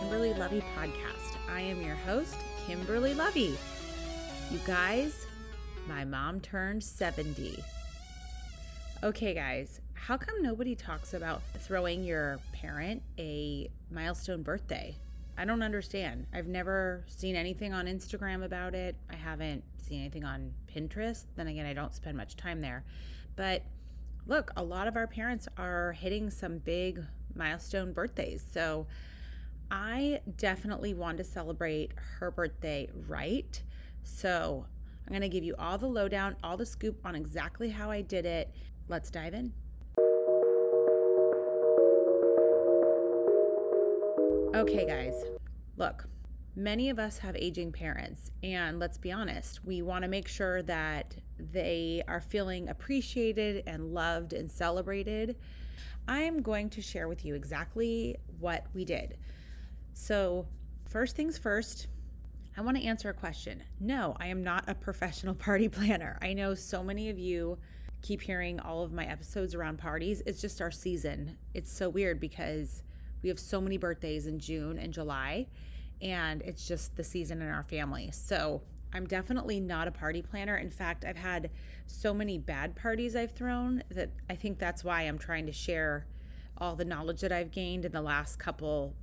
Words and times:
Kimberly 0.00 0.34
Lovey 0.34 0.62
podcast. 0.76 1.36
I 1.48 1.60
am 1.60 1.80
your 1.80 1.94
host, 1.94 2.36
Kimberly 2.66 3.14
Lovey. 3.14 3.56
You 4.50 4.58
guys, 4.66 5.26
my 5.88 6.04
mom 6.04 6.40
turned 6.40 6.82
70. 6.82 7.62
Okay, 9.02 9.34
guys, 9.34 9.80
how 9.94 10.16
come 10.16 10.42
nobody 10.42 10.74
talks 10.74 11.14
about 11.14 11.42
throwing 11.58 12.04
your 12.04 12.38
parent 12.52 13.02
a 13.18 13.70
milestone 13.90 14.42
birthday? 14.42 14.96
I 15.36 15.44
don't 15.44 15.62
understand. 15.62 16.26
I've 16.32 16.46
never 16.46 17.04
seen 17.06 17.36
anything 17.36 17.72
on 17.72 17.86
Instagram 17.86 18.44
about 18.44 18.74
it. 18.74 18.96
I 19.10 19.16
haven't 19.16 19.64
seen 19.78 20.00
anything 20.00 20.24
on 20.24 20.52
Pinterest. 20.74 21.24
Then 21.36 21.48
again, 21.48 21.66
I 21.66 21.72
don't 21.72 21.94
spend 21.94 22.16
much 22.16 22.36
time 22.36 22.60
there. 22.60 22.84
But 23.36 23.62
look, 24.26 24.50
a 24.56 24.62
lot 24.62 24.88
of 24.88 24.96
our 24.96 25.06
parents 25.06 25.48
are 25.58 25.92
hitting 25.92 26.30
some 26.30 26.58
big 26.58 27.04
milestone 27.34 27.92
birthdays. 27.92 28.44
So 28.52 28.86
I 29.76 30.20
definitely 30.36 30.94
want 30.94 31.18
to 31.18 31.24
celebrate 31.24 31.90
her 31.96 32.30
birthday 32.30 32.88
right. 33.08 33.60
So 34.04 34.66
I'm 35.04 35.10
going 35.10 35.22
to 35.22 35.28
give 35.28 35.42
you 35.42 35.56
all 35.58 35.78
the 35.78 35.88
lowdown, 35.88 36.36
all 36.44 36.56
the 36.56 36.64
scoop 36.64 37.04
on 37.04 37.16
exactly 37.16 37.70
how 37.70 37.90
I 37.90 38.00
did 38.00 38.24
it. 38.24 38.54
Let's 38.86 39.10
dive 39.10 39.34
in. 39.34 39.52
Okay, 44.54 44.86
guys, 44.86 45.24
look, 45.76 46.06
many 46.54 46.88
of 46.88 47.00
us 47.00 47.18
have 47.18 47.34
aging 47.34 47.72
parents, 47.72 48.30
and 48.44 48.78
let's 48.78 48.96
be 48.96 49.10
honest, 49.10 49.64
we 49.64 49.82
want 49.82 50.04
to 50.04 50.08
make 50.08 50.28
sure 50.28 50.62
that 50.62 51.16
they 51.36 52.04
are 52.06 52.20
feeling 52.20 52.68
appreciated 52.68 53.64
and 53.66 53.92
loved 53.92 54.34
and 54.34 54.48
celebrated. 54.48 55.34
I'm 56.06 56.42
going 56.42 56.70
to 56.70 56.80
share 56.80 57.08
with 57.08 57.24
you 57.24 57.34
exactly 57.34 58.18
what 58.38 58.66
we 58.72 58.84
did. 58.84 59.16
So, 59.94 60.46
first 60.86 61.14
things 61.14 61.38
first, 61.38 61.86
I 62.56 62.60
want 62.60 62.76
to 62.76 62.82
answer 62.82 63.08
a 63.08 63.14
question. 63.14 63.62
No, 63.80 64.16
I 64.18 64.26
am 64.26 64.42
not 64.42 64.64
a 64.68 64.74
professional 64.74 65.34
party 65.46 65.68
planner. 65.68 66.18
I 66.20 66.34
know 66.34 66.54
so 66.54 66.82
many 66.82 67.08
of 67.10 67.18
you 67.18 67.58
keep 68.02 68.20
hearing 68.20 68.60
all 68.60 68.82
of 68.82 68.92
my 68.92 69.06
episodes 69.06 69.54
around 69.54 69.78
parties. 69.78 70.20
It's 70.26 70.40
just 70.40 70.60
our 70.60 70.72
season. 70.72 71.38
It's 71.54 71.72
so 71.72 71.88
weird 71.88 72.20
because 72.20 72.82
we 73.22 73.28
have 73.28 73.38
so 73.38 73.60
many 73.60 73.78
birthdays 73.78 74.26
in 74.26 74.40
June 74.40 74.78
and 74.78 74.92
July, 74.92 75.46
and 76.02 76.42
it's 76.42 76.66
just 76.66 76.96
the 76.96 77.04
season 77.04 77.40
in 77.40 77.48
our 77.48 77.62
family. 77.62 78.10
So, 78.12 78.62
I'm 78.92 79.06
definitely 79.06 79.58
not 79.58 79.88
a 79.88 79.92
party 79.92 80.22
planner. 80.22 80.56
In 80.56 80.70
fact, 80.70 81.04
I've 81.04 81.16
had 81.16 81.50
so 81.86 82.12
many 82.12 82.38
bad 82.38 82.76
parties 82.76 83.16
I've 83.16 83.32
thrown 83.32 83.82
that 83.90 84.10
I 84.28 84.34
think 84.34 84.58
that's 84.58 84.84
why 84.84 85.02
I'm 85.02 85.18
trying 85.18 85.46
to 85.46 85.52
share 85.52 86.06
all 86.58 86.76
the 86.76 86.84
knowledge 86.84 87.20
that 87.22 87.32
I've 87.32 87.50
gained 87.50 87.84
in 87.84 87.92
the 87.92 88.02
last 88.02 88.38
couple 88.38 88.94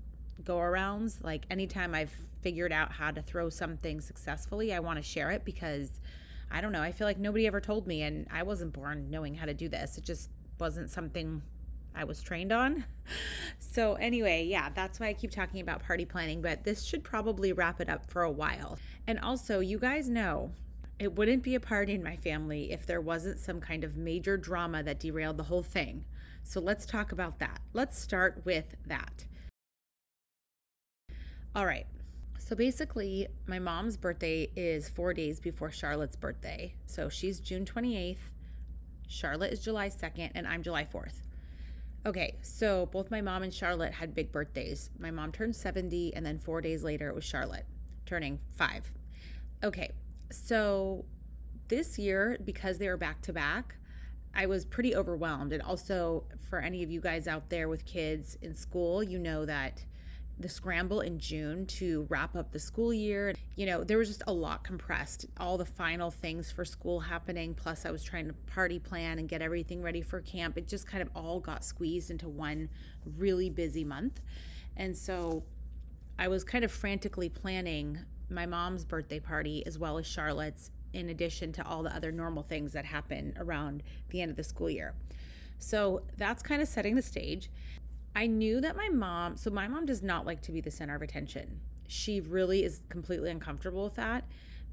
go 0.42 0.58
arounds. 0.58 1.24
Like 1.24 1.46
anytime 1.50 1.94
I've 1.94 2.16
figured 2.42 2.72
out 2.72 2.92
how 2.92 3.12
to 3.12 3.22
throw 3.22 3.50
something 3.50 4.02
successfully, 4.02 4.74
I 4.74 4.80
want 4.80 4.98
to 4.98 5.04
share 5.04 5.32
it 5.32 5.46
because 5.46 6.00
I 6.52 6.60
don't 6.62 6.72
know, 6.72 6.82
I 6.82 6.92
feel 6.92 7.08
like 7.08 7.18
nobody 7.18 7.48
ever 7.48 7.62
told 7.62 7.88
me 7.88 8.02
and 8.02 8.28
I 8.32 8.44
wasn't 8.44 8.74
born 8.74 9.10
knowing 9.10 9.36
how 9.36 9.46
to 9.46 9.54
do 9.54 9.70
this. 9.70 9.98
It 9.98 10.04
just 10.04 10.30
wasn't 10.60 10.90
something 10.90 11.42
I 11.96 12.04
was 12.04 12.22
trained 12.22 12.52
on. 12.52 12.86
So, 13.60 13.94
anyway, 13.94 14.44
yeah, 14.46 14.70
that's 14.74 15.00
why 15.00 15.08
I 15.08 15.14
keep 15.14 15.32
talking 15.32 15.62
about 15.62 15.82
party 15.84 16.04
planning, 16.04 16.42
but 16.42 16.66
this 16.66 16.84
should 16.84 17.04
probably 17.06 17.54
wrap 17.54 17.80
it 17.80 17.90
up 17.90 18.10
for 18.10 18.24
a 18.24 18.32
while. 18.32 18.78
And 19.08 19.18
also, 19.20 19.60
you 19.60 19.80
guys 19.80 20.10
know 20.10 20.52
it 21.00 21.16
wouldn't 21.16 21.44
be 21.44 21.56
a 21.56 21.60
party 21.60 21.94
in 21.94 22.04
my 22.04 22.18
family 22.18 22.72
if 22.72 22.86
there 22.86 23.00
wasn't 23.00 23.40
some 23.40 23.62
kind 23.62 23.86
of 23.86 23.96
major 23.96 24.36
drama 24.36 24.84
that 24.84 25.00
derailed 25.00 25.38
the 25.38 25.44
whole 25.44 25.64
thing. 25.64 26.04
So, 26.44 26.60
let's 26.60 26.86
talk 26.86 27.14
about 27.14 27.40
that. 27.40 27.62
Let's 27.72 27.98
start 27.98 28.42
with 28.44 28.76
that. 28.88 29.26
All 31.54 31.66
right. 31.66 31.86
So 32.40 32.56
basically, 32.56 33.28
my 33.46 33.60
mom's 33.60 33.98
birthday 33.98 34.50
is 34.56 34.88
four 34.88 35.14
days 35.14 35.40
before 35.40 35.70
Charlotte's 35.70 36.16
birthday. 36.16 36.74
So 36.86 37.10
she's 37.10 37.40
June 37.42 37.66
28th, 37.66 38.18
Charlotte 39.12 39.52
is 39.52 39.60
July 39.60 39.90
2nd, 39.90 40.32
and 40.34 40.48
I'm 40.48 40.64
July 40.64 40.86
4th. 40.86 41.24
Okay, 42.06 42.38
so 42.42 42.86
both 42.86 43.12
my 43.12 43.20
mom 43.20 43.44
and 43.44 43.54
Charlotte 43.54 43.94
had 43.94 44.16
big 44.16 44.32
birthdays. 44.32 44.90
My 44.98 45.12
mom 45.12 45.34
turned 45.34 45.56
70, 45.56 46.16
and 46.16 46.26
then 46.26 46.40
four 46.40 46.62
days 46.62 46.84
later, 46.84 47.10
it 47.10 47.16
was 47.16 47.26
Charlotte 47.26 47.66
turning 48.06 48.40
five. 48.54 48.90
Okay, 49.62 49.92
so 50.32 51.04
this 51.68 52.00
year, 52.00 52.38
because 52.46 52.78
they 52.78 52.88
were 52.88 52.98
back 52.98 53.22
to 53.24 53.34
back, 53.34 53.76
I 54.34 54.46
was 54.46 54.64
pretty 54.64 54.96
overwhelmed. 54.96 55.52
And 55.52 55.62
also, 55.62 56.24
for 56.50 56.60
any 56.60 56.82
of 56.82 56.90
you 56.90 57.02
guys 57.02 57.28
out 57.28 57.50
there 57.50 57.68
with 57.68 57.86
kids 57.86 58.38
in 58.42 58.56
school, 58.56 59.04
you 59.04 59.20
know 59.20 59.46
that 59.46 59.84
the 60.42 60.50
scramble 60.50 61.02
in 61.02 61.20
June 61.20 61.66
to 61.66 62.06
wrap 62.10 62.36
up 62.36 62.52
the 62.52 62.60
school 62.60 62.94
year. 62.94 63.34
You 63.56 63.66
know, 63.66 63.84
there 63.84 63.98
was 63.98 64.08
just 64.08 64.24
a 64.28 64.34
lot 64.34 64.64
compressed, 64.64 65.26
all 65.38 65.58
the 65.58 65.66
final 65.66 66.12
things 66.12 66.52
for 66.52 66.66
school 66.66 67.00
happening. 67.00 67.54
Plus, 67.54 67.86
I 67.86 67.92
was 67.92 68.04
trying 68.04 68.28
to 68.28 68.34
party 68.34 68.80
plan 68.80 69.20
and 69.20 69.30
get 69.30 69.42
everything 69.42 69.82
ready 69.82 70.02
for 70.02 70.22
camp. 70.22 70.58
It 70.58 70.68
just 70.68 70.88
kind 70.88 71.02
of 71.02 71.10
all 71.16 71.40
got 71.40 71.64
squeezed 71.64 72.12
into 72.12 72.28
one 72.28 72.70
really 73.18 73.50
busy 73.50 73.84
month. 73.84 74.22
And 74.78 74.98
so 74.98 75.44
I 76.18 76.28
was 76.28 76.44
kind 76.44 76.64
of 76.64 76.72
frantically 76.72 77.30
planning 77.30 78.00
my 78.30 78.46
mom's 78.46 78.86
birthday 78.86 79.20
party 79.20 79.66
as 79.66 79.78
well 79.78 79.98
as 79.98 80.06
Charlotte's, 80.06 80.72
in 80.94 81.10
addition 81.10 81.54
to 81.54 81.66
all 81.66 81.84
the 81.84 81.96
other 81.96 82.12
normal 82.12 82.44
things 82.44 82.74
that 82.74 82.86
happen 82.86 83.34
around 83.38 83.82
the 84.10 84.22
end 84.22 84.30
of 84.30 84.38
the 84.38 84.44
school 84.44 84.70
year. 84.70 84.94
So 85.58 86.02
that's 86.18 86.42
kind 86.42 86.62
of 86.62 86.68
setting 86.68 86.96
the 86.96 87.02
stage. 87.02 87.50
I 88.16 88.28
knew 88.28 88.62
that 88.62 88.76
my 88.76 88.90
mom, 88.90 89.38
so 89.38 89.50
my 89.50 89.68
mom 89.68 89.86
does 89.86 90.04
not 90.04 90.26
like 90.26 90.42
to 90.44 90.52
be 90.52 90.62
the 90.62 90.72
center 90.72 90.96
of 90.96 91.02
attention. 91.02 91.62
She 91.88 92.22
really 92.22 92.64
is 92.64 92.82
completely 92.90 93.32
uncomfortable 93.32 93.84
with 93.84 93.96
that. 93.96 94.26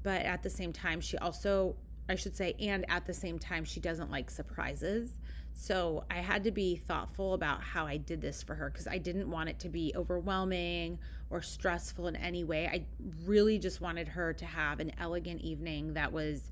But 0.03 0.21
at 0.21 0.43
the 0.43 0.49
same 0.49 0.71
time, 0.71 1.01
she 1.01 1.17
also, 1.17 1.75
I 2.07 2.15
should 2.15 2.35
say, 2.35 2.55
and 2.59 2.89
at 2.89 3.05
the 3.05 3.13
same 3.13 3.39
time, 3.39 3.65
she 3.65 3.79
doesn't 3.79 4.11
like 4.11 4.29
surprises. 4.29 5.17
So 5.53 6.05
I 6.09 6.15
had 6.15 6.45
to 6.45 6.51
be 6.51 6.77
thoughtful 6.77 7.33
about 7.33 7.61
how 7.61 7.85
I 7.85 7.97
did 7.97 8.21
this 8.21 8.41
for 8.41 8.55
her 8.55 8.69
because 8.69 8.87
I 8.87 8.97
didn't 8.97 9.29
want 9.29 9.49
it 9.49 9.59
to 9.59 9.69
be 9.69 9.93
overwhelming 9.95 10.99
or 11.29 11.41
stressful 11.41 12.07
in 12.07 12.15
any 12.15 12.43
way. 12.45 12.67
I 12.67 12.85
really 13.25 13.59
just 13.59 13.81
wanted 13.81 14.07
her 14.09 14.31
to 14.33 14.45
have 14.45 14.79
an 14.79 14.93
elegant 14.97 15.41
evening 15.41 15.93
that 15.95 16.13
was 16.13 16.49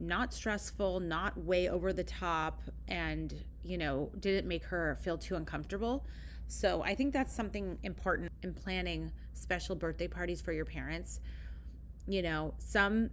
not 0.00 0.32
stressful, 0.32 1.00
not 1.00 1.38
way 1.38 1.68
over 1.68 1.92
the 1.92 2.04
top, 2.04 2.62
and, 2.88 3.34
you 3.62 3.78
know, 3.78 4.10
didn't 4.18 4.48
make 4.48 4.64
her 4.64 4.96
feel 5.02 5.18
too 5.18 5.36
uncomfortable. 5.36 6.04
So 6.48 6.82
I 6.82 6.94
think 6.94 7.12
that's 7.12 7.32
something 7.32 7.78
important 7.82 8.32
in 8.42 8.54
planning 8.54 9.12
special 9.34 9.76
birthday 9.76 10.08
parties 10.08 10.40
for 10.40 10.52
your 10.52 10.64
parents. 10.64 11.20
You 12.08 12.22
know, 12.22 12.54
some 12.58 13.10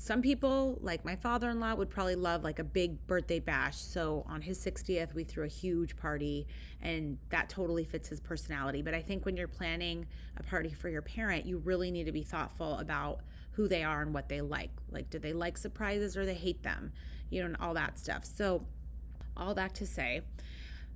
some 0.00 0.22
people 0.22 0.78
like 0.80 1.04
my 1.04 1.16
father-in-law 1.16 1.74
would 1.74 1.90
probably 1.90 2.14
love 2.14 2.44
like 2.44 2.60
a 2.60 2.64
big 2.64 3.04
birthday 3.08 3.40
bash 3.40 3.76
so 3.76 4.24
on 4.28 4.40
his 4.40 4.64
60th 4.64 5.12
we 5.12 5.24
threw 5.24 5.44
a 5.44 5.48
huge 5.48 5.96
party 5.96 6.46
and 6.80 7.18
that 7.30 7.48
totally 7.48 7.82
fits 7.82 8.08
his 8.08 8.20
personality 8.20 8.80
but 8.80 8.94
i 8.94 9.02
think 9.02 9.26
when 9.26 9.36
you're 9.36 9.48
planning 9.48 10.06
a 10.36 10.42
party 10.44 10.70
for 10.72 10.88
your 10.88 11.02
parent 11.02 11.44
you 11.44 11.58
really 11.58 11.90
need 11.90 12.04
to 12.04 12.12
be 12.12 12.22
thoughtful 12.22 12.78
about 12.78 13.22
who 13.58 13.66
they 13.66 13.82
are 13.82 14.02
and 14.02 14.14
what 14.14 14.28
they 14.28 14.40
like. 14.40 14.70
Like, 14.88 15.10
do 15.10 15.18
they 15.18 15.32
like 15.32 15.58
surprises 15.58 16.16
or 16.16 16.24
they 16.24 16.34
hate 16.34 16.62
them? 16.62 16.92
You 17.28 17.40
know, 17.40 17.46
and 17.46 17.56
all 17.56 17.74
that 17.74 17.98
stuff. 17.98 18.24
So, 18.24 18.64
all 19.36 19.52
that 19.54 19.74
to 19.74 19.86
say, 19.86 20.22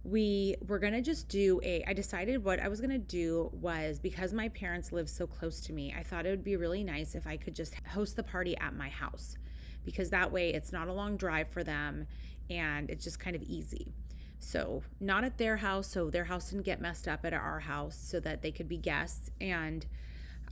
we 0.05 0.55
were 0.65 0.79
going 0.79 0.93
to 0.93 1.03
just 1.03 1.29
do 1.29 1.61
a 1.65 1.83
I 1.89 1.93
decided 1.93 2.45
what 2.45 2.61
I 2.61 2.69
was 2.69 2.81
going 2.81 2.91
to 2.91 2.99
do 2.99 3.51
was 3.53 3.99
because 3.99 4.33
my 4.33 4.49
parents 4.49 4.93
live 4.93 5.11
so 5.11 5.27
close 5.27 5.61
to 5.63 5.73
me, 5.73 5.93
I 5.97 6.05
thought 6.05 6.25
it 6.25 6.31
would 6.31 6.45
be 6.45 6.57
really 6.57 6.85
nice 6.85 7.17
if 7.17 7.27
I 7.27 7.37
could 7.37 7.57
just 7.57 7.75
host 7.89 8.15
the 8.15 8.23
party 8.23 8.57
at 8.59 8.77
my 8.77 8.89
house 8.89 9.37
because 9.85 10.11
that 10.11 10.31
way 10.31 10.51
it's 10.51 10.73
not 10.73 10.87
a 10.87 10.93
long 10.93 11.17
drive 11.17 11.49
for 11.49 11.65
them 11.65 12.07
and 12.49 12.91
it's 12.91 13.03
just 13.03 13.19
kind 13.19 13.35
of 13.35 13.43
easy. 13.43 13.93
So, 14.39 14.85
not 15.01 15.25
at 15.25 15.39
their 15.39 15.57
house, 15.57 15.89
so 15.89 16.11
their 16.11 16.25
house 16.25 16.51
didn't 16.51 16.65
get 16.65 16.81
messed 16.81 17.09
up 17.09 17.25
at 17.25 17.33
our 17.33 17.61
house 17.61 17.97
so 17.97 18.21
that 18.21 18.43
they 18.43 18.53
could 18.53 18.69
be 18.69 18.77
guests 18.77 19.31
and 19.41 19.85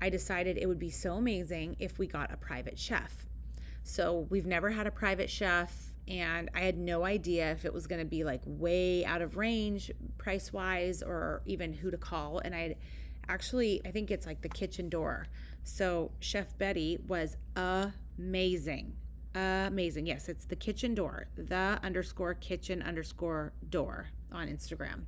I 0.01 0.09
decided 0.09 0.57
it 0.57 0.67
would 0.67 0.79
be 0.79 0.91
so 0.91 1.15
amazing 1.15 1.77
if 1.79 1.99
we 1.99 2.07
got 2.07 2.33
a 2.33 2.37
private 2.37 2.79
chef. 2.79 3.27
So 3.83 4.27
we've 4.31 4.47
never 4.47 4.71
had 4.71 4.87
a 4.87 4.91
private 4.91 5.31
chef, 5.31 5.93
and 6.07 6.51
I 6.55 6.61
had 6.61 6.79
no 6.79 7.05
idea 7.05 7.51
if 7.53 7.65
it 7.65 7.73
was 7.73 7.87
going 7.87 8.01
to 8.01 8.07
be 8.07 8.25
like 8.25 8.43
way 8.45 9.05
out 9.05 9.23
of 9.23 9.37
range 9.37 9.91
price 10.19 10.53
wise 10.53 11.03
or 11.03 11.43
even 11.47 11.73
who 11.73 11.91
to 11.91 11.97
call. 11.97 12.39
And 12.39 12.55
I 12.55 12.77
actually, 13.29 13.81
I 13.85 13.91
think 13.91 14.11
it's 14.11 14.27
like 14.27 14.43
the 14.43 14.49
kitchen 14.49 14.89
door. 14.89 15.27
So 15.65 16.13
Chef 16.21 16.57
Betty 16.59 16.99
was 17.07 17.37
amazing. 17.57 18.95
Amazing. 19.35 20.07
Yes, 20.07 20.29
it's 20.29 20.45
the 20.45 20.57
kitchen 20.57 20.95
door, 20.95 21.29
the 21.37 21.79
underscore 21.83 22.35
kitchen 22.35 22.83
underscore 22.83 23.53
door 23.69 24.09
on 24.33 24.49
Instagram. 24.49 25.03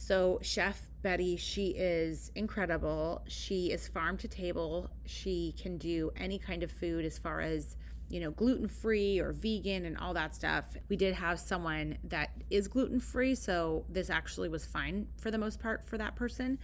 So, 0.00 0.38
Chef 0.42 0.80
Betty, 1.02 1.36
she 1.36 1.70
is 1.70 2.30
incredible. 2.36 3.22
She 3.26 3.72
is 3.72 3.88
farm 3.88 4.16
to 4.18 4.28
table. 4.28 4.90
She 5.04 5.56
can 5.60 5.76
do 5.76 6.12
any 6.16 6.38
kind 6.38 6.62
of 6.62 6.70
food 6.70 7.04
as 7.04 7.18
far 7.18 7.40
as 7.40 7.76
you 8.08 8.20
know, 8.20 8.30
gluten 8.30 8.68
free 8.68 9.18
or 9.18 9.32
vegan 9.32 9.84
and 9.84 9.98
all 9.98 10.14
that 10.14 10.34
stuff. 10.34 10.64
We 10.88 10.96
did 10.96 11.14
have 11.14 11.38
someone 11.38 11.98
that 12.04 12.30
is 12.48 12.68
gluten 12.68 13.00
free, 13.00 13.34
so 13.34 13.84
this 13.88 14.08
actually 14.08 14.48
was 14.48 14.64
fine 14.64 15.08
for 15.18 15.30
the 15.30 15.36
most 15.36 15.60
part 15.60 15.84
for 15.86 15.98
that 15.98 16.16
person. 16.16 16.58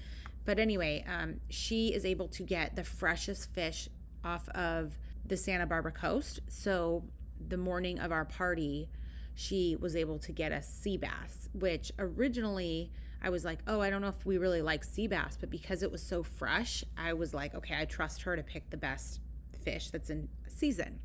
But 0.47 0.59
anyway, 0.59 1.05
um, 1.07 1.41
she 1.51 1.93
is 1.93 2.07
able 2.07 2.29
to 2.29 2.43
get 2.45 2.77
the 2.77 2.85
freshest 2.85 3.53
fish 3.53 3.89
off 4.25 4.49
of 4.51 4.97
the 5.27 5.37
Santa 5.37 5.67
Barbara 5.67 5.93
coast. 5.93 6.41
So 6.49 7.05
the 7.47 7.59
morning 7.59 7.99
of 7.99 8.11
our 8.11 8.25
party, 8.25 8.89
she 9.35 9.77
was 9.79 9.97
able 9.97 10.19
to 10.21 10.33
get 10.33 10.51
us 10.51 10.67
sea 10.67 10.97
bass, 10.97 11.51
which 11.53 11.93
originally 11.99 12.91
I 13.25 13.31
was 13.31 13.43
like, 13.43 13.61
oh, 13.67 13.81
I 13.81 13.89
don't 13.89 14.03
know 14.03 14.09
if 14.09 14.27
we 14.27 14.37
really 14.37 14.61
like 14.61 14.85
sea 14.85 15.07
bass, 15.07 15.39
but 15.41 15.49
because 15.49 15.83
it 15.83 15.91
was 15.91 16.03
so 16.03 16.23
fresh, 16.23 16.85
I 16.99 17.15
was 17.15 17.33
like, 17.33 17.55
okay, 17.55 17.75
I 17.75 17.87
trust 17.87 18.23
her 18.23 18.37
to 18.37 18.43
pick 18.43 18.69
the 18.69 18.77
best 18.77 19.21
fish 19.65 19.89
that's 19.89 20.11
in 20.11 20.29
season. 20.47 21.01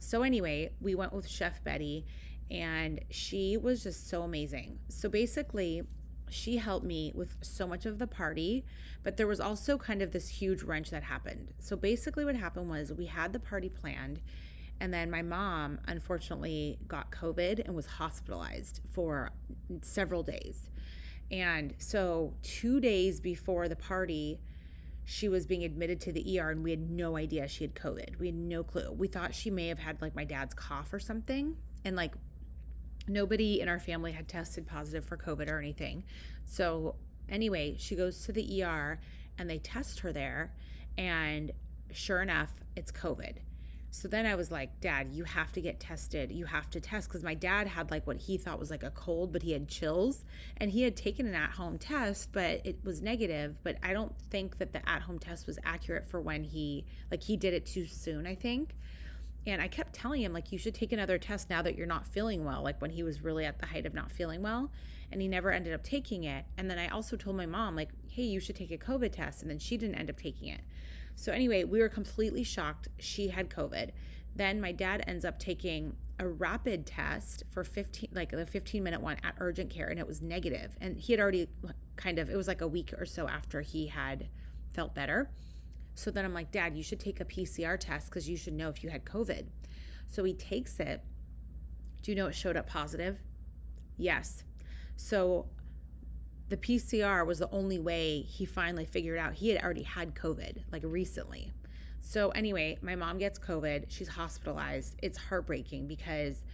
So, 0.00 0.24
anyway, 0.24 0.72
we 0.80 0.96
went 0.96 1.12
with 1.12 1.28
Chef 1.28 1.62
Betty, 1.62 2.06
and 2.50 3.00
she 3.08 3.56
was 3.56 3.84
just 3.84 4.08
so 4.08 4.22
amazing. 4.22 4.80
So, 4.88 5.08
basically, 5.08 5.82
she 6.28 6.56
helped 6.56 6.84
me 6.84 7.12
with 7.14 7.36
so 7.40 7.68
much 7.68 7.86
of 7.86 8.00
the 8.00 8.08
party, 8.08 8.64
but 9.04 9.16
there 9.16 9.28
was 9.28 9.38
also 9.38 9.78
kind 9.78 10.02
of 10.02 10.10
this 10.10 10.28
huge 10.28 10.64
wrench 10.64 10.90
that 10.90 11.04
happened. 11.04 11.54
So, 11.60 11.76
basically, 11.76 12.24
what 12.24 12.34
happened 12.34 12.68
was 12.68 12.92
we 12.92 13.06
had 13.06 13.32
the 13.32 13.38
party 13.38 13.68
planned, 13.68 14.20
and 14.80 14.92
then 14.92 15.08
my 15.08 15.22
mom 15.22 15.78
unfortunately 15.86 16.80
got 16.88 17.12
COVID 17.12 17.64
and 17.64 17.76
was 17.76 17.86
hospitalized 17.86 18.80
for 18.90 19.30
several 19.82 20.24
days. 20.24 20.68
And 21.34 21.74
so, 21.78 22.32
two 22.44 22.78
days 22.78 23.18
before 23.18 23.66
the 23.66 23.74
party, 23.74 24.38
she 25.04 25.28
was 25.28 25.46
being 25.46 25.64
admitted 25.64 26.00
to 26.02 26.12
the 26.12 26.38
ER 26.38 26.50
and 26.50 26.62
we 26.62 26.70
had 26.70 26.88
no 26.88 27.16
idea 27.16 27.48
she 27.48 27.64
had 27.64 27.74
COVID. 27.74 28.20
We 28.20 28.26
had 28.26 28.36
no 28.36 28.62
clue. 28.62 28.92
We 28.92 29.08
thought 29.08 29.34
she 29.34 29.50
may 29.50 29.66
have 29.66 29.80
had 29.80 30.00
like 30.00 30.14
my 30.14 30.22
dad's 30.22 30.54
cough 30.54 30.92
or 30.92 31.00
something. 31.00 31.56
And 31.84 31.96
like 31.96 32.14
nobody 33.08 33.60
in 33.60 33.68
our 33.68 33.80
family 33.80 34.12
had 34.12 34.28
tested 34.28 34.68
positive 34.68 35.04
for 35.04 35.16
COVID 35.16 35.50
or 35.50 35.58
anything. 35.58 36.04
So, 36.44 36.94
anyway, 37.28 37.74
she 37.80 37.96
goes 37.96 38.24
to 38.26 38.32
the 38.32 38.62
ER 38.62 39.00
and 39.36 39.50
they 39.50 39.58
test 39.58 40.00
her 40.00 40.12
there. 40.12 40.52
And 40.96 41.50
sure 41.90 42.22
enough, 42.22 42.52
it's 42.76 42.92
COVID. 42.92 43.38
So 43.94 44.08
then 44.08 44.26
I 44.26 44.34
was 44.34 44.50
like, 44.50 44.80
Dad, 44.80 45.10
you 45.12 45.22
have 45.22 45.52
to 45.52 45.60
get 45.60 45.78
tested. 45.78 46.32
You 46.32 46.46
have 46.46 46.68
to 46.70 46.80
test. 46.80 47.08
Because 47.08 47.22
my 47.22 47.34
dad 47.34 47.68
had 47.68 47.92
like 47.92 48.08
what 48.08 48.16
he 48.16 48.36
thought 48.36 48.58
was 48.58 48.68
like 48.68 48.82
a 48.82 48.90
cold, 48.90 49.32
but 49.32 49.44
he 49.44 49.52
had 49.52 49.68
chills. 49.68 50.24
And 50.56 50.72
he 50.72 50.82
had 50.82 50.96
taken 50.96 51.28
an 51.28 51.34
at 51.36 51.52
home 51.52 51.78
test, 51.78 52.30
but 52.32 52.60
it 52.66 52.80
was 52.82 53.00
negative. 53.00 53.60
But 53.62 53.76
I 53.84 53.92
don't 53.92 54.12
think 54.18 54.58
that 54.58 54.72
the 54.72 54.86
at 54.88 55.02
home 55.02 55.20
test 55.20 55.46
was 55.46 55.60
accurate 55.64 56.06
for 56.06 56.20
when 56.20 56.42
he, 56.42 56.84
like, 57.08 57.22
he 57.22 57.36
did 57.36 57.54
it 57.54 57.66
too 57.66 57.86
soon, 57.86 58.26
I 58.26 58.34
think. 58.34 58.74
And 59.46 59.62
I 59.62 59.68
kept 59.68 59.94
telling 59.94 60.22
him, 60.22 60.32
like, 60.32 60.50
you 60.50 60.58
should 60.58 60.74
take 60.74 60.90
another 60.90 61.16
test 61.16 61.48
now 61.48 61.62
that 61.62 61.76
you're 61.76 61.86
not 61.86 62.04
feeling 62.04 62.44
well, 62.44 62.64
like 62.64 62.82
when 62.82 62.90
he 62.90 63.04
was 63.04 63.22
really 63.22 63.44
at 63.44 63.60
the 63.60 63.66
height 63.66 63.86
of 63.86 63.94
not 63.94 64.10
feeling 64.10 64.42
well. 64.42 64.72
And 65.12 65.22
he 65.22 65.28
never 65.28 65.52
ended 65.52 65.72
up 65.72 65.84
taking 65.84 66.24
it. 66.24 66.46
And 66.58 66.68
then 66.68 66.80
I 66.80 66.88
also 66.88 67.16
told 67.16 67.36
my 67.36 67.46
mom, 67.46 67.76
like, 67.76 67.90
hey, 68.08 68.24
you 68.24 68.40
should 68.40 68.56
take 68.56 68.72
a 68.72 68.76
COVID 68.76 69.12
test. 69.12 69.40
And 69.42 69.48
then 69.48 69.60
she 69.60 69.76
didn't 69.76 69.94
end 69.94 70.10
up 70.10 70.18
taking 70.18 70.48
it. 70.48 70.62
So, 71.16 71.32
anyway, 71.32 71.64
we 71.64 71.80
were 71.80 71.88
completely 71.88 72.42
shocked 72.42 72.88
she 72.98 73.28
had 73.28 73.48
COVID. 73.48 73.90
Then 74.36 74.60
my 74.60 74.72
dad 74.72 75.04
ends 75.06 75.24
up 75.24 75.38
taking 75.38 75.96
a 76.18 76.26
rapid 76.26 76.86
test 76.86 77.44
for 77.50 77.64
15, 77.64 78.10
like 78.12 78.30
the 78.30 78.46
15 78.46 78.82
minute 78.82 79.00
one 79.00 79.16
at 79.22 79.34
urgent 79.38 79.70
care, 79.70 79.88
and 79.88 79.98
it 79.98 80.06
was 80.06 80.22
negative. 80.22 80.76
And 80.80 80.98
he 80.98 81.12
had 81.12 81.20
already 81.20 81.48
kind 81.96 82.18
of, 82.18 82.30
it 82.30 82.36
was 82.36 82.48
like 82.48 82.60
a 82.60 82.68
week 82.68 82.92
or 82.98 83.06
so 83.06 83.28
after 83.28 83.60
he 83.60 83.88
had 83.88 84.28
felt 84.72 84.94
better. 84.94 85.30
So 85.94 86.10
then 86.10 86.24
I'm 86.24 86.34
like, 86.34 86.50
Dad, 86.50 86.76
you 86.76 86.82
should 86.82 87.00
take 87.00 87.20
a 87.20 87.24
PCR 87.24 87.78
test 87.78 88.06
because 88.06 88.28
you 88.28 88.36
should 88.36 88.54
know 88.54 88.68
if 88.68 88.82
you 88.82 88.90
had 88.90 89.04
COVID. 89.04 89.46
So 90.06 90.24
he 90.24 90.34
takes 90.34 90.80
it. 90.80 91.02
Do 92.02 92.10
you 92.10 92.16
know 92.16 92.26
it 92.26 92.34
showed 92.34 92.56
up 92.56 92.68
positive? 92.68 93.18
Yes. 93.96 94.44
So 94.96 95.46
the 96.54 96.78
PCR 96.78 97.26
was 97.26 97.40
the 97.40 97.50
only 97.50 97.80
way 97.80 98.20
he 98.20 98.44
finally 98.44 98.84
figured 98.84 99.18
out 99.18 99.34
he 99.34 99.48
had 99.48 99.60
already 99.60 99.82
had 99.82 100.14
COVID, 100.14 100.62
like 100.70 100.82
recently. 100.84 101.52
So, 102.00 102.28
anyway, 102.30 102.78
my 102.80 102.94
mom 102.94 103.18
gets 103.18 103.40
COVID. 103.40 103.86
She's 103.88 104.06
hospitalized. 104.06 104.94
It's 105.02 105.18
heartbreaking 105.18 105.88
because 105.88 106.44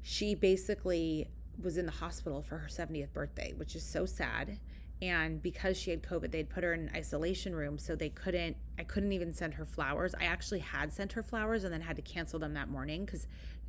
she 0.00 0.34
basically 0.34 1.28
was 1.62 1.76
in 1.76 1.84
the 1.84 1.92
hospital 1.92 2.40
for 2.40 2.56
her 2.56 2.68
70th 2.68 3.12
birthday, 3.12 3.52
which 3.54 3.76
is 3.76 3.82
so 3.82 4.06
sad. 4.06 4.60
And 5.02 5.42
because 5.42 5.76
she 5.76 5.90
had 5.90 6.02
COVID, 6.02 6.30
they'd 6.30 6.48
put 6.48 6.64
her 6.64 6.72
in 6.72 6.88
an 6.88 6.90
isolation 6.96 7.54
room. 7.54 7.76
So 7.76 7.94
they 7.94 8.08
couldn't, 8.08 8.56
I 8.78 8.84
couldn't 8.84 9.12
even 9.12 9.34
send 9.34 9.52
her 9.54 9.66
flowers. 9.66 10.14
I 10.18 10.24
actually 10.24 10.60
had 10.60 10.90
sent 10.90 11.12
her 11.12 11.22
flowers 11.22 11.64
and 11.64 11.72
then 11.74 11.82
had 11.82 11.96
to 11.96 12.02
cancel 12.02 12.38
them 12.38 12.54
that 12.54 12.70
morning 12.70 13.04
because 13.04 13.26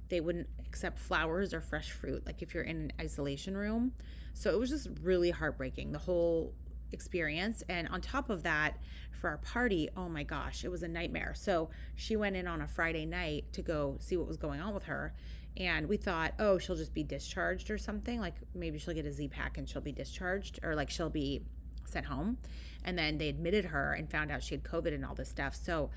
they 0.09 0.19
wouldn't 0.21 0.47
accept 0.65 0.99
flowers 0.99 1.53
or 1.53 1.61
fresh 1.61 1.91
fruit, 1.91 2.25
like 2.25 2.41
if 2.41 2.53
you're 2.53 2.63
in 2.63 2.77
an 2.77 2.93
isolation 2.99 3.57
room. 3.57 3.93
So 4.33 4.51
it 4.51 4.59
was 4.59 4.69
just 4.69 4.89
really 5.01 5.31
heartbreaking, 5.31 5.91
the 5.91 5.99
whole 5.99 6.53
experience. 6.91 7.63
And 7.69 7.87
on 7.89 8.01
top 8.01 8.29
of 8.29 8.43
that, 8.43 8.77
for 9.11 9.29
our 9.29 9.37
party, 9.37 9.89
oh 9.97 10.07
my 10.07 10.23
gosh, 10.23 10.63
it 10.63 10.69
was 10.69 10.81
a 10.81 10.87
nightmare. 10.87 11.33
So 11.35 11.69
she 11.95 12.15
went 12.15 12.35
in 12.35 12.47
on 12.47 12.61
a 12.61 12.67
Friday 12.67 13.05
night 13.05 13.51
to 13.53 13.61
go 13.61 13.97
see 13.99 14.15
what 14.17 14.27
was 14.27 14.37
going 14.37 14.61
on 14.61 14.73
with 14.73 14.83
her. 14.83 15.13
And 15.57 15.89
we 15.89 15.97
thought, 15.97 16.33
oh, 16.39 16.57
she'll 16.57 16.75
just 16.75 16.93
be 16.93 17.03
discharged 17.03 17.69
or 17.69 17.77
something. 17.77 18.19
Like 18.19 18.35
maybe 18.55 18.79
she'll 18.79 18.93
get 18.93 19.05
a 19.05 19.11
Z 19.11 19.27
pack 19.27 19.57
and 19.57 19.67
she'll 19.67 19.81
be 19.81 19.91
discharged, 19.91 20.59
or 20.63 20.75
like 20.75 20.89
she'll 20.89 21.09
be 21.09 21.41
sent 21.85 22.05
home. 22.05 22.37
And 22.85 22.97
then 22.97 23.17
they 23.17 23.27
admitted 23.27 23.65
her 23.65 23.93
and 23.93 24.09
found 24.09 24.31
out 24.31 24.41
she 24.41 24.55
had 24.55 24.63
COVID 24.63 24.93
and 24.93 25.05
all 25.05 25.15
this 25.15 25.29
stuff. 25.29 25.53
So 25.53 25.89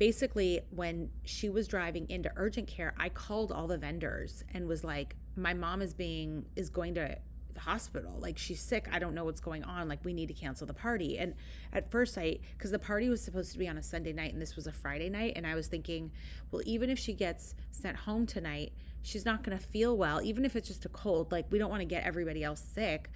basically, 0.00 0.60
when 0.70 1.10
she 1.24 1.50
was 1.50 1.68
driving 1.68 2.08
into 2.08 2.32
urgent 2.34 2.66
care, 2.66 2.94
I 2.98 3.10
called 3.10 3.52
all 3.52 3.68
the 3.68 3.76
vendors 3.76 4.42
and 4.54 4.66
was 4.66 4.82
like, 4.82 5.14
my 5.36 5.52
mom 5.52 5.82
is 5.82 5.92
being, 5.92 6.46
is 6.56 6.70
going 6.70 6.94
to 6.94 7.18
the 7.52 7.60
hospital. 7.60 8.16
Like 8.18 8.38
she's 8.38 8.60
sick. 8.60 8.88
I 8.90 8.98
don't 8.98 9.14
know 9.14 9.24
what's 9.26 9.42
going 9.42 9.62
on. 9.62 9.88
Like 9.88 10.02
we 10.02 10.14
need 10.14 10.28
to 10.28 10.34
cancel 10.34 10.66
the 10.66 10.72
party. 10.72 11.18
And 11.18 11.34
at 11.72 11.90
first 11.90 12.16
I 12.16 12.38
cuz 12.58 12.70
the 12.70 12.78
party 12.78 13.10
was 13.10 13.20
supposed 13.20 13.52
to 13.52 13.58
be 13.58 13.68
on 13.68 13.76
a 13.76 13.82
Sunday 13.82 14.14
night 14.14 14.32
and 14.32 14.40
this 14.40 14.56
was 14.56 14.66
a 14.66 14.72
Friday 14.72 15.10
night 15.10 15.34
and 15.36 15.46
I 15.46 15.54
was 15.54 15.68
thinking, 15.68 16.10
well 16.50 16.62
even 16.64 16.88
if 16.88 16.98
she 16.98 17.12
gets 17.12 17.54
sent 17.70 17.98
home 17.98 18.24
tonight, 18.24 18.72
she's 19.02 19.26
not 19.26 19.42
going 19.42 19.58
to 19.58 19.62
feel 19.62 19.96
well 19.96 20.22
even 20.22 20.44
if 20.46 20.56
it's 20.56 20.68
just 20.68 20.86
a 20.86 20.88
cold. 20.88 21.30
Like 21.30 21.46
we 21.50 21.58
don't 21.58 21.70
want 21.70 21.82
to 21.82 21.86
get 21.86 22.04
everybody 22.04 22.42
else 22.42 22.60
sick. 22.60 23.10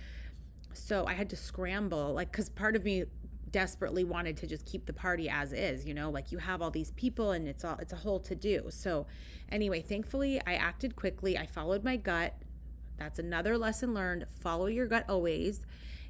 So 0.75 1.06
I 1.06 1.14
had 1.14 1.30
to 1.30 1.37
scramble 1.37 2.12
like 2.12 2.30
cuz 2.30 2.50
part 2.50 2.76
of 2.76 2.84
me 2.84 3.04
desperately 3.54 4.02
wanted 4.02 4.36
to 4.36 4.48
just 4.48 4.66
keep 4.66 4.84
the 4.84 4.92
party 4.92 5.28
as 5.28 5.52
is, 5.52 5.87
you 5.87 5.94
know, 5.94 6.11
like 6.11 6.32
you 6.32 6.38
have 6.38 6.61
all 6.61 6.73
these 6.73 6.90
people 6.90 7.30
and 7.30 7.46
it's 7.46 7.64
all 7.64 7.76
it's 7.78 7.92
a 7.92 7.96
whole 7.96 8.18
to 8.18 8.34
do. 8.34 8.64
So 8.70 9.06
anyway, 9.49 9.80
thankfully 9.80 10.40
I 10.44 10.54
acted 10.54 10.96
quickly. 10.96 11.38
I 11.38 11.46
followed 11.46 11.84
my 11.84 11.96
gut. 11.96 12.34
That's 12.99 13.20
another 13.20 13.56
lesson 13.56 13.94
learned. 13.94 14.26
Follow 14.40 14.66
your 14.66 14.88
gut 14.88 15.04
always. 15.08 15.64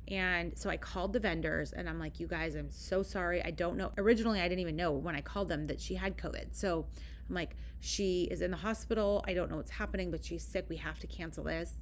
And 0.08 0.56
so 0.56 0.70
I 0.70 0.78
called 0.78 1.12
the 1.12 1.20
vendors 1.20 1.72
and 1.72 1.86
I'm 1.86 1.98
like, 1.98 2.18
you 2.18 2.26
guys, 2.26 2.54
I'm 2.54 2.70
so 2.70 3.02
sorry. 3.02 3.44
I 3.44 3.50
don't 3.50 3.76
know. 3.76 3.92
Originally, 3.98 4.40
I 4.40 4.48
didn't 4.48 4.60
even 4.60 4.76
know 4.76 4.92
when 4.92 5.14
I 5.14 5.20
called 5.20 5.48
them 5.48 5.66
that 5.66 5.78
she 5.78 5.96
had 5.96 6.16
COVID. 6.16 6.46
So 6.52 6.86
I'm 7.28 7.34
like, 7.34 7.56
she 7.80 8.22
is 8.30 8.40
in 8.40 8.52
the 8.52 8.56
hospital. 8.56 9.22
I 9.28 9.34
don't 9.34 9.50
know 9.50 9.58
what's 9.58 9.72
happening, 9.72 10.10
but 10.10 10.24
she's 10.24 10.42
sick. 10.42 10.64
We 10.70 10.76
have 10.76 10.98
to 11.00 11.06
cancel 11.06 11.44
this. 11.44 11.74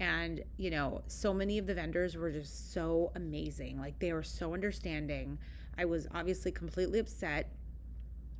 And, 0.00 0.42
you 0.56 0.70
know, 0.70 1.02
so 1.06 1.32
many 1.32 1.58
of 1.58 1.66
the 1.66 1.74
vendors 1.74 2.16
were 2.16 2.30
just 2.30 2.72
so 2.72 3.12
amazing. 3.14 3.78
Like 3.78 3.98
they 4.00 4.12
were 4.12 4.22
so 4.22 4.54
understanding. 4.54 5.38
I 5.78 5.84
was 5.84 6.08
obviously 6.12 6.52
completely 6.52 6.98
upset. 6.98 7.52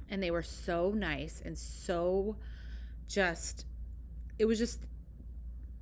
And 0.08 0.22
they 0.22 0.30
were 0.30 0.42
so 0.42 0.90
nice 0.90 1.40
and 1.44 1.56
so 1.56 2.36
just, 3.08 3.64
it 4.38 4.44
was 4.44 4.58
just 4.58 4.80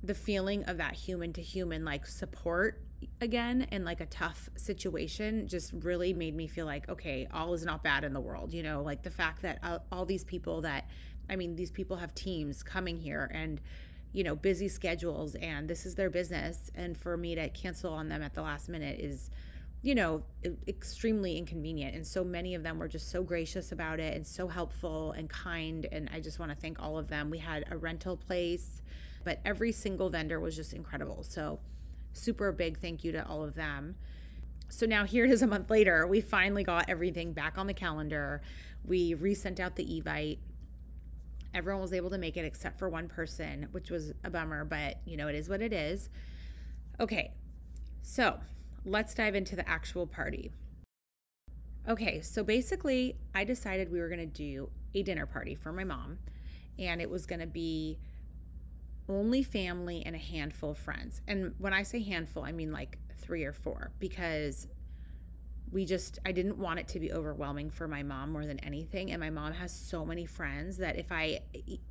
the 0.03 0.13
feeling 0.13 0.63
of 0.65 0.77
that 0.77 0.93
human 0.93 1.33
to 1.33 1.41
human 1.41 1.85
like 1.85 2.05
support 2.05 2.81
again 3.21 3.67
in 3.71 3.85
like 3.85 4.01
a 4.01 4.05
tough 4.05 4.49
situation 4.55 5.47
just 5.47 5.71
really 5.73 6.13
made 6.13 6.35
me 6.35 6.47
feel 6.47 6.65
like 6.65 6.87
okay 6.89 7.27
all 7.33 7.53
is 7.53 7.65
not 7.65 7.83
bad 7.83 8.03
in 8.03 8.13
the 8.13 8.19
world 8.19 8.53
you 8.53 8.63
know 8.63 8.81
like 8.81 9.03
the 9.03 9.09
fact 9.09 9.41
that 9.41 9.59
all, 9.63 9.79
all 9.91 10.05
these 10.05 10.23
people 10.23 10.61
that 10.61 10.89
i 11.29 11.35
mean 11.35 11.55
these 11.55 11.71
people 11.71 11.97
have 11.97 12.13
teams 12.13 12.63
coming 12.63 12.97
here 12.97 13.29
and 13.33 13.61
you 14.13 14.23
know 14.23 14.35
busy 14.35 14.67
schedules 14.67 15.35
and 15.35 15.69
this 15.69 15.85
is 15.85 15.95
their 15.95 16.09
business 16.09 16.71
and 16.75 16.97
for 16.97 17.17
me 17.17 17.35
to 17.35 17.49
cancel 17.49 17.91
on 17.93 18.07
them 18.09 18.21
at 18.23 18.33
the 18.33 18.41
last 18.41 18.69
minute 18.69 18.99
is 18.99 19.29
you 19.81 19.93
know 19.93 20.23
extremely 20.67 21.37
inconvenient 21.37 21.93
and 21.93 22.07
so 22.07 22.23
many 22.23 22.55
of 22.55 22.63
them 22.63 22.79
were 22.79 22.87
just 22.87 23.11
so 23.11 23.21
gracious 23.21 23.71
about 23.71 23.99
it 23.99 24.15
and 24.15 24.25
so 24.25 24.47
helpful 24.47 25.11
and 25.11 25.29
kind 25.29 25.87
and 25.91 26.09
i 26.13 26.19
just 26.19 26.39
want 26.39 26.49
to 26.51 26.55
thank 26.55 26.81
all 26.81 26.97
of 26.97 27.09
them 27.09 27.29
we 27.29 27.39
had 27.39 27.65
a 27.69 27.75
rental 27.75 28.15
place 28.15 28.81
but 29.23 29.39
every 29.45 29.71
single 29.71 30.09
vendor 30.09 30.39
was 30.39 30.55
just 30.55 30.73
incredible. 30.73 31.23
So, 31.23 31.59
super 32.13 32.51
big 32.51 32.79
thank 32.79 33.03
you 33.03 33.11
to 33.13 33.25
all 33.25 33.43
of 33.43 33.55
them. 33.55 33.95
So 34.69 34.85
now 34.85 35.05
here 35.05 35.25
it 35.25 35.31
is 35.31 35.41
a 35.41 35.47
month 35.47 35.69
later. 35.69 36.07
We 36.07 36.21
finally 36.21 36.63
got 36.63 36.89
everything 36.89 37.33
back 37.33 37.57
on 37.57 37.67
the 37.67 37.73
calendar. 37.73 38.41
We 38.83 39.13
resent 39.13 39.59
out 39.59 39.75
the 39.75 39.85
Evite. 39.85 40.39
Everyone 41.53 41.81
was 41.81 41.93
able 41.93 42.09
to 42.09 42.17
make 42.17 42.37
it 42.37 42.45
except 42.45 42.79
for 42.79 42.89
one 42.89 43.07
person, 43.07 43.67
which 43.71 43.91
was 43.91 44.13
a 44.23 44.29
bummer, 44.29 44.65
but 44.65 44.97
you 45.05 45.17
know, 45.17 45.27
it 45.27 45.35
is 45.35 45.49
what 45.49 45.61
it 45.61 45.73
is. 45.73 46.09
Okay, 46.99 47.33
so 48.01 48.39
let's 48.85 49.13
dive 49.13 49.35
into 49.35 49.55
the 49.55 49.67
actual 49.67 50.07
party. 50.07 50.51
Okay, 51.87 52.21
so 52.21 52.43
basically, 52.43 53.17
I 53.35 53.43
decided 53.43 53.91
we 53.91 53.99
were 53.99 54.07
going 54.07 54.19
to 54.19 54.25
do 54.25 54.69
a 54.95 55.03
dinner 55.03 55.25
party 55.25 55.53
for 55.53 55.73
my 55.73 55.83
mom, 55.83 56.19
and 56.79 57.01
it 57.01 57.09
was 57.09 57.25
going 57.25 57.41
to 57.41 57.47
be 57.47 57.99
only 59.09 59.43
family 59.43 60.01
and 60.05 60.15
a 60.15 60.19
handful 60.19 60.71
of 60.71 60.77
friends. 60.77 61.21
And 61.27 61.53
when 61.57 61.73
I 61.73 61.83
say 61.83 62.01
handful, 62.01 62.43
I 62.43 62.51
mean 62.51 62.71
like 62.71 62.97
three 63.17 63.43
or 63.43 63.53
four 63.53 63.91
because 63.99 64.67
we 65.73 65.85
just 65.85 66.19
I 66.23 66.31
didn't 66.31 66.57
want 66.57 66.79
it 66.79 66.87
to 66.89 66.99
be 66.99 67.11
overwhelming 67.11 67.71
for 67.71 67.87
my 67.87 68.03
mom 68.03 68.31
more 68.31 68.45
than 68.45 68.59
anything. 68.59 69.11
And 69.11 69.19
my 69.19 69.31
mom 69.31 69.53
has 69.53 69.73
so 69.73 70.05
many 70.05 70.25
friends 70.25 70.77
that 70.77 70.97
if 70.97 71.11
I 71.11 71.39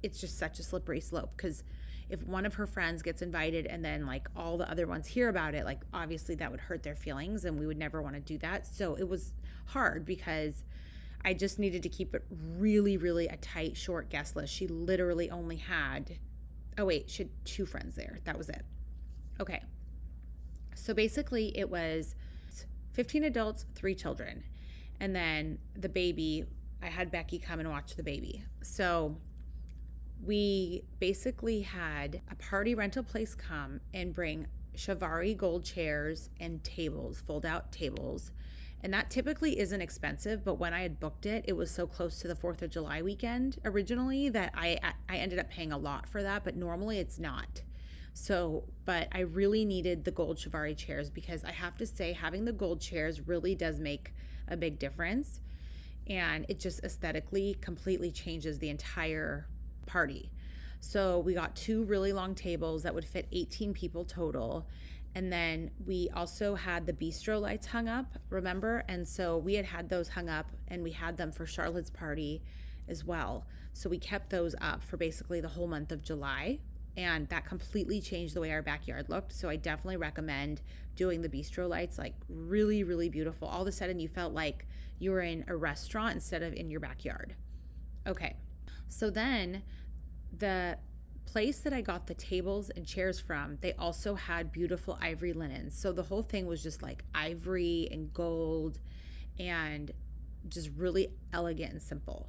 it's 0.03 0.21
just 0.21 0.39
such 0.39 0.61
a 0.61 0.63
slippery 0.63 1.01
slope 1.01 1.37
cuz 1.37 1.65
if 2.09 2.23
one 2.23 2.47
of 2.47 2.55
her 2.55 2.67
friends 2.67 3.03
gets 3.03 3.23
invited 3.23 3.67
and 3.67 3.85
then 3.85 4.07
like 4.07 4.29
all 4.37 4.57
the 4.57 4.71
other 4.71 4.87
ones 4.87 5.07
hear 5.09 5.29
about 5.29 5.55
it 5.55 5.65
like 5.65 5.83
obviously 5.93 6.35
that 6.37 6.51
would 6.51 6.61
hurt 6.61 6.83
their 6.83 6.95
feelings 6.95 7.45
and 7.45 7.59
we 7.59 7.67
would 7.67 7.77
never 7.77 8.01
want 8.01 8.15
to 8.15 8.21
do 8.21 8.39
that. 8.39 8.67
So 8.67 8.95
it 8.95 9.09
was 9.09 9.33
hard 9.67 10.05
because 10.05 10.63
I 11.25 11.35
just 11.35 11.59
needed 11.59 11.83
to 11.83 11.89
keep 11.89 12.15
it 12.15 12.25
really 12.31 12.97
really 12.97 13.27
a 13.27 13.37
tight 13.37 13.77
short 13.77 14.11
guest 14.11 14.37
list. 14.37 14.55
She 14.55 14.69
literally 14.69 15.29
only 15.29 15.57
had 15.57 16.19
oh 16.79 16.85
wait 16.85 17.11
she 17.11 17.25
had 17.25 17.31
two 17.45 17.67
friends 17.67 17.97
there. 17.97 18.21
That 18.25 18.39
was 18.39 18.49
it. 18.49 18.65
Okay. 19.41 19.61
So 20.77 20.95
basically 20.95 21.57
it 21.59 21.69
was 21.69 22.15
15 22.93 23.25
adults, 23.25 23.67
three 23.75 23.95
children. 23.95 24.45
And 25.01 25.15
then 25.15 25.59
the 25.75 25.89
baby, 25.89 26.45
I 26.83 26.87
had 26.87 27.11
Becky 27.11 27.39
come 27.39 27.61
and 27.61 27.69
watch 27.69 27.97
the 27.97 28.03
baby. 28.03 28.45
So 28.63 29.17
we 30.25 30.85
basically 31.01 31.63
had 31.63 32.21
a 32.31 32.37
party 32.37 32.75
rental 32.75 33.03
place 33.03 33.35
come 33.35 33.81
and 33.93 34.13
bring 34.13 34.47
Chiavari 34.77 35.37
gold 35.37 35.65
chairs 35.65 36.31
and 36.41 36.63
tables, 36.63 37.21
fold 37.21 37.45
out 37.45 37.73
tables. 37.73 38.31
And 38.83 38.93
that 38.93 39.11
typically 39.11 39.59
isn't 39.59 39.81
expensive, 39.81 40.45
but 40.45 40.55
when 40.55 40.75
I 40.75 40.83
had 40.83 40.99
booked 40.99 41.25
it, 41.27 41.45
it 41.47 41.53
was 41.53 41.71
so 41.71 41.87
close 41.87 42.19
to 42.19 42.29
the 42.29 42.35
4th 42.35 42.63
of 42.63 42.71
July 42.71 43.01
weekend 43.01 43.59
originally 43.65 44.29
that 44.31 44.53
I 44.57 44.79
I 45.09 45.17
ended 45.17 45.39
up 45.39 45.51
paying 45.51 45.73
a 45.73 45.79
lot 45.79 46.09
for 46.09 46.23
that, 46.23 46.43
but 46.43 46.57
normally 46.57 46.99
it's 46.99 47.19
not. 47.19 47.63
So, 48.15 48.65
but 48.85 49.09
I 49.13 49.21
really 49.21 49.65
needed 49.65 50.05
the 50.05 50.11
gold 50.11 50.37
Chiavari 50.37 50.77
chairs 50.77 51.11
because 51.11 51.45
I 51.45 51.53
have 51.53 51.77
to 51.79 51.87
say, 51.87 52.13
having 52.13 52.45
the 52.45 52.53
gold 52.53 52.81
chairs 52.81 53.27
really 53.27 53.55
does 53.55 53.81
make 53.81 54.13
a 54.49 54.57
big 54.57 54.79
difference. 54.79 55.41
And 56.07 56.45
it 56.49 56.59
just 56.61 56.85
aesthetically 56.85 57.57
completely 57.61 58.11
changes 58.11 58.59
the 58.59 58.69
entire 58.69 59.47
party. 59.87 60.31
So, 60.81 61.21
we 61.21 61.33
got 61.33 61.57
two 61.57 61.85
really 61.85 62.13
long 62.13 62.35
tables 62.35 62.83
that 62.83 62.95
would 62.95 63.05
fit 63.05 63.29
18 63.33 63.73
people 63.73 64.05
total. 64.05 64.67
And 65.15 65.33
then 65.33 65.71
we 65.87 66.09
also 66.15 66.55
had 66.55 66.87
the 66.87 66.93
bistro 66.93 67.41
lights 67.41 67.67
hung 67.67 67.89
up, 67.89 68.19
remember? 68.31 68.85
And 68.89 69.07
so 69.07 69.37
we 69.37 69.55
had 69.55 69.67
had 69.67 69.91
those 69.91 70.09
hung 70.09 70.29
up 70.29 70.51
and 70.69 70.83
we 70.83 70.93
had 70.93 71.19
them 71.19 71.33
for 71.33 71.45
Charlotte's 71.45 71.91
party 71.91 72.43
as 72.89 73.05
well. 73.05 73.47
So 73.75 73.91
we 73.91 73.99
kept 73.99 74.31
those 74.31 74.55
up 74.61 74.83
for 74.83 74.97
basically 74.97 75.41
the 75.41 75.49
whole 75.49 75.67
month 75.67 75.93
of 75.93 76.03
July 76.03 76.61
and 76.97 77.29
that 77.29 77.47
completely 77.47 78.01
changed 78.01 78.35
the 78.35 78.41
way 78.41 78.51
our 78.53 78.63
backyard 78.63 79.09
looked. 79.09 79.33
So 79.33 79.49
I 79.49 79.57
definitely 79.57 79.97
recommend 79.97 80.61
doing 80.95 81.23
the 81.23 81.29
bistro 81.29 81.69
lights, 81.69 81.99
like 81.99 82.15
really, 82.29 82.85
really 82.85 83.09
beautiful. 83.09 83.49
All 83.49 83.63
of 83.63 83.69
a 83.69 83.73
sudden, 83.73 83.99
you 83.99 84.09
felt 84.09 84.35
like 84.35 84.67
you 84.99 85.11
were 85.11 85.23
in 85.23 85.45
a 85.49 85.57
restaurant 85.57 86.15
instead 86.15 86.43
of 86.43 86.53
in 86.53 86.71
your 86.71 86.81
backyard. 86.81 87.35
Okay, 88.07 88.37
so 88.89 89.11
then 89.11 89.63
the 90.37 90.79
place 91.25 91.61
that 91.61 91.73
I 91.73 91.81
got 91.81 92.07
the 92.07 92.15
tables 92.15 92.71
and 92.71 92.87
chairs 92.87 93.19
from, 93.19 93.59
they 93.61 93.73
also 93.75 94.15
had 94.15 94.53
beautiful 94.53 94.99
ivory 95.01 95.33
linens. 95.33 95.79
So 95.79 95.93
the 95.93 96.03
whole 96.03 96.23
thing 96.23 96.47
was 96.47 96.63
just 96.63 96.83
like 96.83 97.05
ivory 97.15 97.89
and 97.91 98.13
gold 98.13 98.79
and 99.39 99.91
just 100.49 100.71
really 100.77 101.09
elegant 101.33 101.73
and 101.73 101.83
simple. 101.83 102.29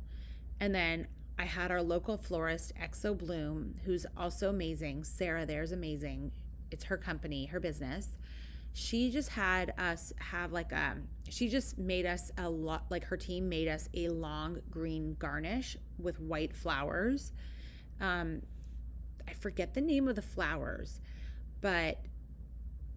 And 0.59 0.73
then 0.73 1.07
I 1.37 1.45
had 1.45 1.71
our 1.71 1.81
local 1.81 2.17
florist, 2.17 2.73
Exo 2.81 3.17
Bloom, 3.17 3.75
who's 3.85 4.05
also 4.15 4.49
amazing. 4.49 5.03
Sarah 5.03 5.45
there's 5.45 5.71
amazing. 5.71 6.31
It's 6.71 6.85
her 6.85 6.97
company, 6.97 7.47
her 7.47 7.59
business. 7.59 8.09
She 8.73 9.11
just 9.11 9.29
had 9.29 9.73
us 9.77 10.13
have 10.17 10.51
like 10.51 10.71
a, 10.71 10.97
she 11.29 11.47
just 11.47 11.77
made 11.77 12.05
us 12.05 12.31
a 12.37 12.49
lot, 12.49 12.85
like 12.89 13.05
her 13.05 13.17
team 13.17 13.49
made 13.49 13.67
us 13.67 13.89
a 13.93 14.09
long 14.09 14.59
green 14.69 15.15
garnish 15.19 15.77
with 15.99 16.19
white 16.19 16.55
flowers. 16.55 17.33
Um, 18.01 18.41
I 19.27 19.33
forget 19.33 19.73
the 19.73 19.81
name 19.81 20.07
of 20.07 20.15
the 20.15 20.21
flowers, 20.21 20.99
but 21.61 21.99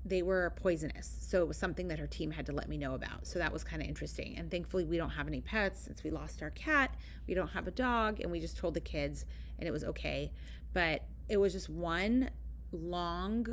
they 0.06 0.22
were 0.22 0.52
poisonous. 0.54 1.16
So 1.20 1.42
it 1.42 1.48
was 1.48 1.56
something 1.56 1.88
that 1.88 1.98
her 1.98 2.06
team 2.06 2.30
had 2.30 2.46
to 2.46 2.52
let 2.52 2.68
me 2.68 2.78
know 2.78 2.94
about. 2.94 3.26
So 3.26 3.40
that 3.40 3.52
was 3.52 3.64
kind 3.64 3.82
of 3.82 3.88
interesting. 3.88 4.36
And 4.38 4.50
thankfully, 4.50 4.84
we 4.84 4.96
don't 4.96 5.10
have 5.10 5.26
any 5.26 5.40
pets 5.40 5.80
since 5.80 6.04
we 6.04 6.10
lost 6.10 6.42
our 6.42 6.50
cat. 6.50 6.94
We 7.26 7.34
don't 7.34 7.48
have 7.48 7.66
a 7.66 7.72
dog. 7.72 8.20
And 8.20 8.30
we 8.30 8.38
just 8.38 8.56
told 8.56 8.74
the 8.74 8.80
kids, 8.80 9.24
and 9.58 9.68
it 9.68 9.72
was 9.72 9.82
okay. 9.82 10.32
But 10.72 11.02
it 11.28 11.38
was 11.38 11.52
just 11.52 11.68
one 11.68 12.30
long, 12.70 13.48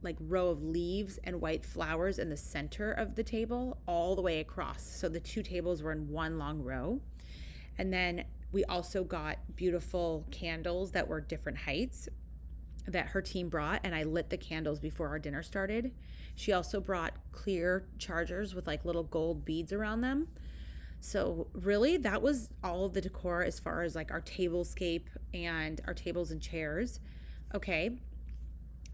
like 0.00 0.16
row 0.20 0.48
of 0.48 0.62
leaves 0.62 1.18
and 1.22 1.38
white 1.40 1.66
flowers 1.66 2.18
in 2.18 2.30
the 2.30 2.36
center 2.36 2.90
of 2.90 3.14
the 3.14 3.22
table, 3.22 3.76
all 3.86 4.16
the 4.16 4.22
way 4.22 4.40
across. 4.40 4.82
So 4.82 5.10
the 5.10 5.20
two 5.20 5.42
tables 5.42 5.82
were 5.82 5.92
in 5.92 6.08
one 6.08 6.38
long 6.38 6.62
row. 6.62 7.00
And 7.76 7.92
then 7.92 8.24
we 8.52 8.64
also 8.64 9.04
got 9.04 9.38
beautiful 9.54 10.26
candles 10.30 10.92
that 10.92 11.08
were 11.08 11.20
different 11.20 11.58
heights 11.58 12.08
that 12.86 13.08
her 13.08 13.22
team 13.22 13.48
brought 13.48 13.80
and 13.84 13.94
I 13.94 14.02
lit 14.02 14.30
the 14.30 14.36
candles 14.36 14.80
before 14.80 15.08
our 15.08 15.18
dinner 15.18 15.42
started. 15.42 15.92
She 16.34 16.52
also 16.52 16.80
brought 16.80 17.14
clear 17.32 17.86
chargers 17.98 18.54
with 18.54 18.66
like 18.66 18.84
little 18.84 19.04
gold 19.04 19.44
beads 19.44 19.72
around 19.72 20.02
them. 20.02 20.28
So 21.00 21.48
really 21.52 21.96
that 21.98 22.22
was 22.22 22.50
all 22.62 22.84
of 22.84 22.94
the 22.94 23.00
decor 23.00 23.42
as 23.42 23.60
far 23.60 23.82
as 23.82 23.94
like 23.94 24.10
our 24.10 24.20
tablescape 24.20 25.06
and 25.32 25.80
our 25.86 25.94
tables 25.94 26.30
and 26.30 26.40
chairs. 26.40 27.00
Okay. 27.54 27.98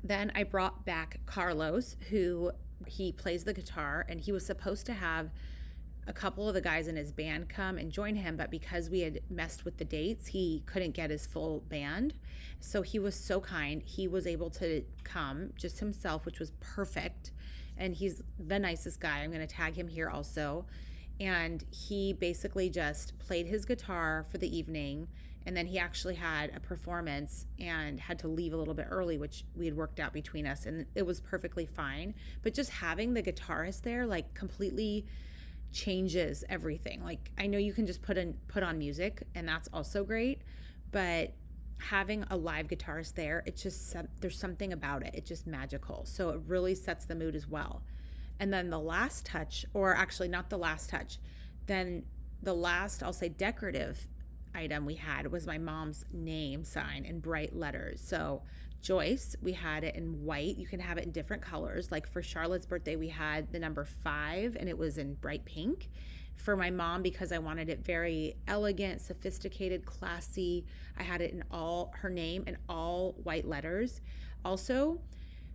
Then 0.03 0.33
I 0.35 0.45
brought 0.45 0.85
back 0.85 1.21
Carlos 1.27 1.97
who 2.11 2.53
he 2.87 3.13
plays 3.13 3.45
the 3.45 3.53
guitar 3.53 4.07
and 4.09 4.21
he 4.21 4.33
was 4.33 4.45
supposed 4.45 4.87
to 4.87 4.95
have 4.95 5.31
a 6.11 6.13
couple 6.13 6.49
of 6.49 6.55
the 6.55 6.61
guys 6.61 6.89
in 6.89 6.97
his 6.97 7.13
band 7.13 7.49
come 7.49 7.79
and 7.79 7.93
join 7.93 8.17
him, 8.17 8.37
but 8.37 8.51
because 8.51 8.91
we 8.91 9.01
had 9.01 9.21
messed 9.31 9.65
with 9.65 9.77
the 9.79 9.85
dates, 9.85 10.27
he 10.27 10.61
couldn't 10.67 10.91
get 10.91 11.09
his 11.09 11.25
full 11.25 11.61
band. 11.69 12.15
So 12.59 12.83
he 12.83 12.99
was 12.99 13.15
so 13.15 13.41
kind. 13.41 13.81
He 13.81 14.09
was 14.09 14.27
able 14.27 14.51
to 14.51 14.83
come 15.05 15.53
just 15.57 15.79
himself, 15.79 16.27
which 16.27 16.41
was 16.41 16.51
perfect. 16.59 17.31
And 17.79 17.95
he's 17.95 18.23
the 18.45 18.59
nicest 18.59 18.99
guy. 18.99 19.21
I'm 19.21 19.31
going 19.31 19.47
to 19.47 19.55
tag 19.55 19.77
him 19.77 19.87
here 19.87 20.11
also. 20.11 20.67
And 21.21 21.65
he 21.71 22.13
basically 22.13 22.69
just 22.71 23.17
played 23.21 23.47
his 23.47 23.65
guitar 23.65 24.27
for 24.29 24.39
the 24.39 24.55
evening. 24.55 25.07
And 25.47 25.57
then 25.57 25.67
he 25.67 25.79
actually 25.79 26.17
had 26.17 26.51
a 26.57 26.59
performance 26.59 27.47
and 27.61 28.01
had 28.01 28.19
to 28.19 28.29
leave 28.29 28.53
a 28.53 28.57
little 28.57 28.75
bit 28.75 28.89
early, 28.91 29.17
which 29.17 29.45
we 29.55 29.65
had 29.65 29.77
worked 29.77 30.01
out 30.01 30.13
between 30.13 30.45
us. 30.45 30.67
And 30.67 30.87
it 30.97 31.07
was 31.07 31.21
perfectly 31.21 31.67
fine. 31.67 32.15
But 32.43 32.53
just 32.53 32.71
having 32.71 33.15
the 33.15 33.23
guitarist 33.23 33.83
there, 33.83 34.07
like 34.07 34.35
completely 34.35 35.07
changes 35.73 36.45
everything. 36.49 37.03
Like 37.05 37.31
I 37.39 37.47
know 37.47 37.59
you 37.59 37.73
can 37.73 37.87
just 37.87 38.03
put 38.03 38.19
in 38.19 38.35
put 38.49 38.63
on 38.63 38.79
music 38.79 39.23
and 39.35 39.49
that's 39.49 39.69
also 39.73 40.05
great, 40.05 40.43
but 40.91 41.33
having 41.79 42.25
a 42.31 42.37
live 42.37 42.69
guitarist 42.69 43.15
there, 43.15 43.43
it's 43.47 43.63
just 43.63 43.97
there's 44.21 44.39
something 44.39 44.73
about 44.73 45.03
it. 45.03 45.15
It's 45.15 45.29
just 45.29 45.47
magical. 45.47 46.05
So 46.05 46.31
it 46.31 46.41
really 46.47 46.75
sets 46.75 47.05
the 47.07 47.15
mood 47.15 47.35
as 47.35 47.47
well. 47.49 47.83
And 48.39 48.53
then 48.53 48.71
the 48.71 48.79
last 48.79 49.27
touch 49.27 49.67
or 49.75 49.95
actually 49.95 50.29
not 50.29 50.51
the 50.51 50.59
last 50.59 50.91
touch, 50.91 51.19
then 51.67 52.05
the 52.43 52.55
last 52.55 53.03
I'll 53.03 53.13
say 53.13 53.29
decorative 53.29 54.09
item 54.55 54.85
we 54.85 54.97
had 54.97 55.31
was 55.31 55.47
my 55.47 55.59
mom's 55.59 56.05
name 56.13 56.65
sign 56.65 57.05
in 57.05 57.21
bright 57.21 57.55
letters. 57.55 58.01
So 58.01 58.43
Joyce, 58.81 59.37
we 59.43 59.53
had 59.53 59.85
it 59.85 59.95
in 59.95 60.25
white. 60.25 60.57
You 60.57 60.67
can 60.67 60.81
have 60.81 60.97
it 60.99 61.05
in 61.05 61.11
different 61.11 61.43
colors. 61.43 61.91
Like 61.91 62.09
for 62.09 62.23
Charlotte's 62.23 62.67
birthday, 62.67 62.97
we 62.97 63.09
had 63.09 63.53
the 63.53 63.59
number 63.59 63.85
five 63.85 64.57
and 64.59 64.69
it 64.69 64.79
was 64.79 64.99
in 64.99 65.15
bright 65.15 65.45
pink. 65.45 65.91
For 66.37 66.57
my 66.57 66.71
mom, 66.71 67.03
because 67.03 67.33
I 67.33 67.39
wanted 67.39 67.69
it 67.69 67.85
very 67.85 68.35
elegant, 68.49 69.03
sophisticated, 69.03 69.85
classy, 69.85 70.65
I 70.99 71.03
had 71.03 71.21
it 71.21 71.33
in 71.33 71.45
all 71.51 71.93
her 71.97 72.09
name 72.09 72.45
in 72.47 72.57
all 72.67 73.15
white 73.25 73.47
letters. 73.47 74.01
Also, 74.43 75.01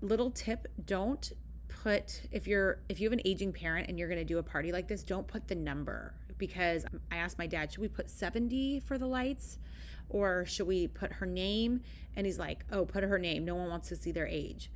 little 0.02 0.30
tip 0.30 0.68
don't 0.86 1.34
put 1.68 2.22
if 2.32 2.48
you're 2.48 2.80
if 2.90 3.00
you 3.00 3.06
have 3.06 3.14
an 3.14 3.22
aging 3.26 3.52
parent 3.52 3.88
and 3.90 3.98
you're 3.98 4.08
going 4.08 4.20
to 4.20 4.26
do 4.26 4.38
a 4.38 4.44
party 4.44 4.72
like 4.72 4.88
this 4.88 5.04
don't 5.04 5.28
put 5.28 5.48
the 5.48 5.56
number 5.56 6.14
because 6.38 6.86
i 7.12 7.16
asked 7.16 7.38
my 7.38 7.48
dad 7.48 7.72
should 7.72 7.82
we 7.82 7.88
put 7.88 8.10
70 8.10 8.82
for 8.82 8.98
the 8.98 9.08
lights 9.08 9.58
or 10.10 10.46
should 10.46 10.68
we 10.68 10.88
put 10.88 11.14
her 11.14 11.26
name? 11.26 11.82
And 12.16 12.26
he's 12.26 12.40
like, 12.40 12.66
oh, 12.72 12.86
put 12.86 13.04
her 13.04 13.20
name. 13.20 13.46
No 13.46 13.56
one 13.56 13.70
wants 13.70 13.90
to 13.90 13.96
see 13.96 14.12
their 14.12 14.28
age. 14.28 14.72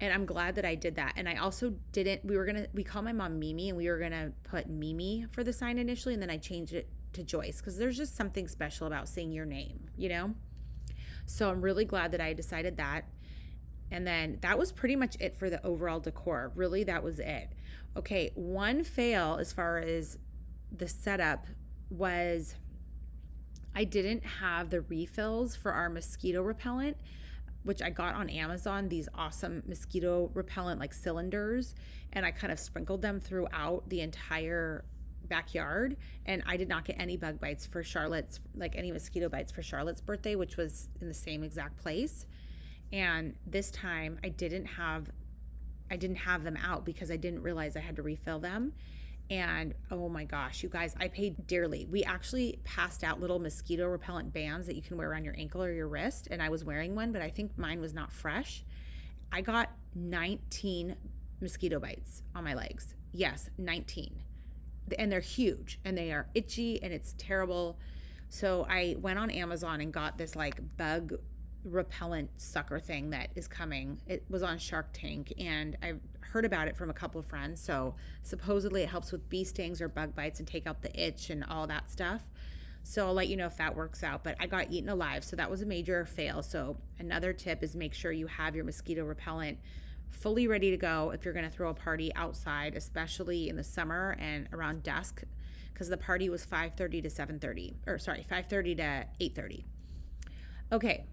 And 0.00 0.12
I'm 0.12 0.26
glad 0.26 0.54
that 0.56 0.64
I 0.64 0.74
did 0.74 0.94
that. 0.96 1.14
And 1.16 1.28
I 1.28 1.36
also 1.36 1.74
didn't, 1.92 2.24
we 2.24 2.36
were 2.36 2.44
going 2.44 2.56
to, 2.56 2.68
we 2.72 2.84
called 2.84 3.04
my 3.04 3.12
mom 3.12 3.38
Mimi 3.38 3.68
and 3.68 3.76
we 3.76 3.88
were 3.88 3.98
going 3.98 4.12
to 4.12 4.32
put 4.44 4.68
Mimi 4.68 5.26
for 5.32 5.42
the 5.42 5.52
sign 5.52 5.78
initially. 5.78 6.14
And 6.14 6.22
then 6.22 6.30
I 6.30 6.36
changed 6.36 6.72
it 6.72 6.88
to 7.14 7.22
Joyce 7.22 7.58
because 7.58 7.78
there's 7.78 7.96
just 7.96 8.16
something 8.16 8.46
special 8.46 8.86
about 8.86 9.08
seeing 9.08 9.32
your 9.32 9.46
name, 9.46 9.88
you 9.96 10.08
know? 10.08 10.34
So 11.26 11.50
I'm 11.50 11.62
really 11.62 11.84
glad 11.84 12.12
that 12.12 12.20
I 12.20 12.32
decided 12.32 12.76
that. 12.76 13.06
And 13.90 14.06
then 14.06 14.38
that 14.42 14.58
was 14.58 14.70
pretty 14.70 14.96
much 14.96 15.16
it 15.18 15.34
for 15.34 15.50
the 15.50 15.64
overall 15.64 16.00
decor. 16.00 16.52
Really, 16.54 16.84
that 16.84 17.02
was 17.02 17.18
it. 17.18 17.52
Okay, 17.96 18.30
one 18.34 18.84
fail 18.84 19.38
as 19.40 19.52
far 19.52 19.78
as 19.78 20.18
the 20.70 20.86
setup 20.86 21.46
was 21.90 22.54
I 23.78 23.84
didn't 23.84 24.24
have 24.24 24.70
the 24.70 24.80
refills 24.80 25.54
for 25.54 25.70
our 25.70 25.88
mosquito 25.88 26.42
repellent, 26.42 26.96
which 27.62 27.80
I 27.80 27.90
got 27.90 28.16
on 28.16 28.28
Amazon, 28.28 28.88
these 28.88 29.08
awesome 29.14 29.62
mosquito 29.68 30.32
repellent 30.34 30.80
like 30.80 30.92
cylinders, 30.92 31.76
and 32.12 32.26
I 32.26 32.32
kind 32.32 32.52
of 32.52 32.58
sprinkled 32.58 33.02
them 33.02 33.20
throughout 33.20 33.88
the 33.88 34.00
entire 34.00 34.84
backyard 35.28 35.96
and 36.26 36.42
I 36.44 36.56
did 36.56 36.68
not 36.68 36.86
get 36.86 36.96
any 36.98 37.16
bug 37.16 37.38
bites 37.38 37.66
for 37.66 37.84
Charlotte's 37.84 38.40
like 38.56 38.74
any 38.74 38.90
mosquito 38.90 39.28
bites 39.28 39.52
for 39.52 39.62
Charlotte's 39.62 40.00
birthday 40.00 40.34
which 40.34 40.56
was 40.56 40.88
in 41.00 41.06
the 41.06 41.14
same 41.14 41.44
exact 41.44 41.76
place. 41.76 42.26
And 42.92 43.36
this 43.46 43.70
time 43.70 44.18
I 44.24 44.30
didn't 44.30 44.64
have 44.64 45.08
I 45.88 45.96
didn't 45.96 46.16
have 46.16 46.42
them 46.42 46.56
out 46.56 46.84
because 46.84 47.12
I 47.12 47.16
didn't 47.16 47.42
realize 47.42 47.76
I 47.76 47.80
had 47.80 47.94
to 47.96 48.02
refill 48.02 48.40
them 48.40 48.72
and 49.30 49.74
oh 49.90 50.08
my 50.08 50.24
gosh, 50.24 50.62
you 50.62 50.68
guys, 50.68 50.94
I 50.98 51.08
paid 51.08 51.46
dearly. 51.46 51.86
We 51.90 52.02
actually 52.02 52.60
passed 52.64 53.04
out 53.04 53.20
little 53.20 53.38
mosquito 53.38 53.86
repellent 53.86 54.32
bands 54.32 54.66
that 54.66 54.76
you 54.76 54.82
can 54.82 54.96
wear 54.96 55.10
around 55.10 55.24
your 55.24 55.34
ankle 55.36 55.62
or 55.62 55.72
your 55.72 55.88
wrist. 55.88 56.28
And 56.30 56.42
I 56.42 56.48
was 56.48 56.64
wearing 56.64 56.94
one, 56.94 57.12
but 57.12 57.20
I 57.20 57.28
think 57.28 57.56
mine 57.58 57.80
was 57.80 57.92
not 57.92 58.10
fresh. 58.10 58.64
I 59.30 59.42
got 59.42 59.70
19 59.94 60.96
mosquito 61.40 61.78
bites 61.78 62.22
on 62.34 62.44
my 62.44 62.54
legs. 62.54 62.94
Yes, 63.12 63.50
19. 63.58 64.22
And 64.98 65.12
they're 65.12 65.20
huge 65.20 65.78
and 65.84 65.96
they 65.96 66.12
are 66.12 66.28
itchy 66.34 66.82
and 66.82 66.92
it's 66.92 67.14
terrible. 67.18 67.78
So 68.30 68.66
I 68.68 68.96
went 68.98 69.18
on 69.18 69.30
Amazon 69.30 69.82
and 69.82 69.92
got 69.92 70.16
this 70.16 70.36
like 70.36 70.60
bug 70.78 71.14
repellent 71.68 72.30
sucker 72.36 72.78
thing 72.78 73.10
that 73.10 73.30
is 73.34 73.46
coming. 73.46 74.00
It 74.06 74.24
was 74.28 74.42
on 74.42 74.58
Shark 74.58 74.88
Tank 74.92 75.32
and 75.38 75.76
I've 75.82 76.00
heard 76.20 76.44
about 76.44 76.68
it 76.68 76.76
from 76.76 76.90
a 76.90 76.94
couple 76.94 77.20
of 77.20 77.26
friends. 77.26 77.60
So 77.60 77.94
supposedly 78.22 78.82
it 78.82 78.88
helps 78.88 79.12
with 79.12 79.28
bee 79.28 79.44
stings 79.44 79.80
or 79.80 79.88
bug 79.88 80.14
bites 80.14 80.38
and 80.38 80.48
take 80.48 80.66
out 80.66 80.82
the 80.82 81.00
itch 81.00 81.30
and 81.30 81.44
all 81.44 81.66
that 81.66 81.90
stuff. 81.90 82.22
So 82.82 83.06
I'll 83.06 83.14
let 83.14 83.28
you 83.28 83.36
know 83.36 83.46
if 83.46 83.56
that 83.58 83.76
works 83.76 84.02
out. 84.02 84.24
But 84.24 84.36
I 84.40 84.46
got 84.46 84.70
eaten 84.70 84.88
alive. 84.88 85.24
So 85.24 85.36
that 85.36 85.50
was 85.50 85.62
a 85.62 85.66
major 85.66 86.04
fail. 86.04 86.42
So 86.42 86.76
another 86.98 87.32
tip 87.32 87.62
is 87.62 87.74
make 87.74 87.94
sure 87.94 88.12
you 88.12 88.26
have 88.26 88.54
your 88.54 88.64
mosquito 88.64 89.04
repellent 89.04 89.58
fully 90.10 90.46
ready 90.46 90.70
to 90.70 90.76
go 90.76 91.10
if 91.10 91.24
you're 91.24 91.34
going 91.34 91.44
to 91.44 91.50
throw 91.50 91.68
a 91.68 91.74
party 91.74 92.14
outside, 92.14 92.74
especially 92.74 93.48
in 93.48 93.56
the 93.56 93.64
summer 93.64 94.16
and 94.18 94.48
around 94.52 94.82
dusk 94.82 95.22
because 95.78 95.88
the 95.88 95.96
party 95.96 96.28
was 96.28 96.44
5:30 96.44 97.02
to 97.02 97.08
7:30 97.08 97.74
or 97.86 97.98
sorry, 97.98 98.24
5:30 98.28 98.76
to 98.78 99.06
8:30. 99.20 99.64
Okay. 100.72 101.06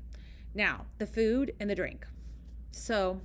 Now, 0.56 0.86
the 1.00 1.06
food 1.06 1.54
and 1.60 1.70
the 1.70 1.76
drink. 1.76 2.08
So, 2.72 3.20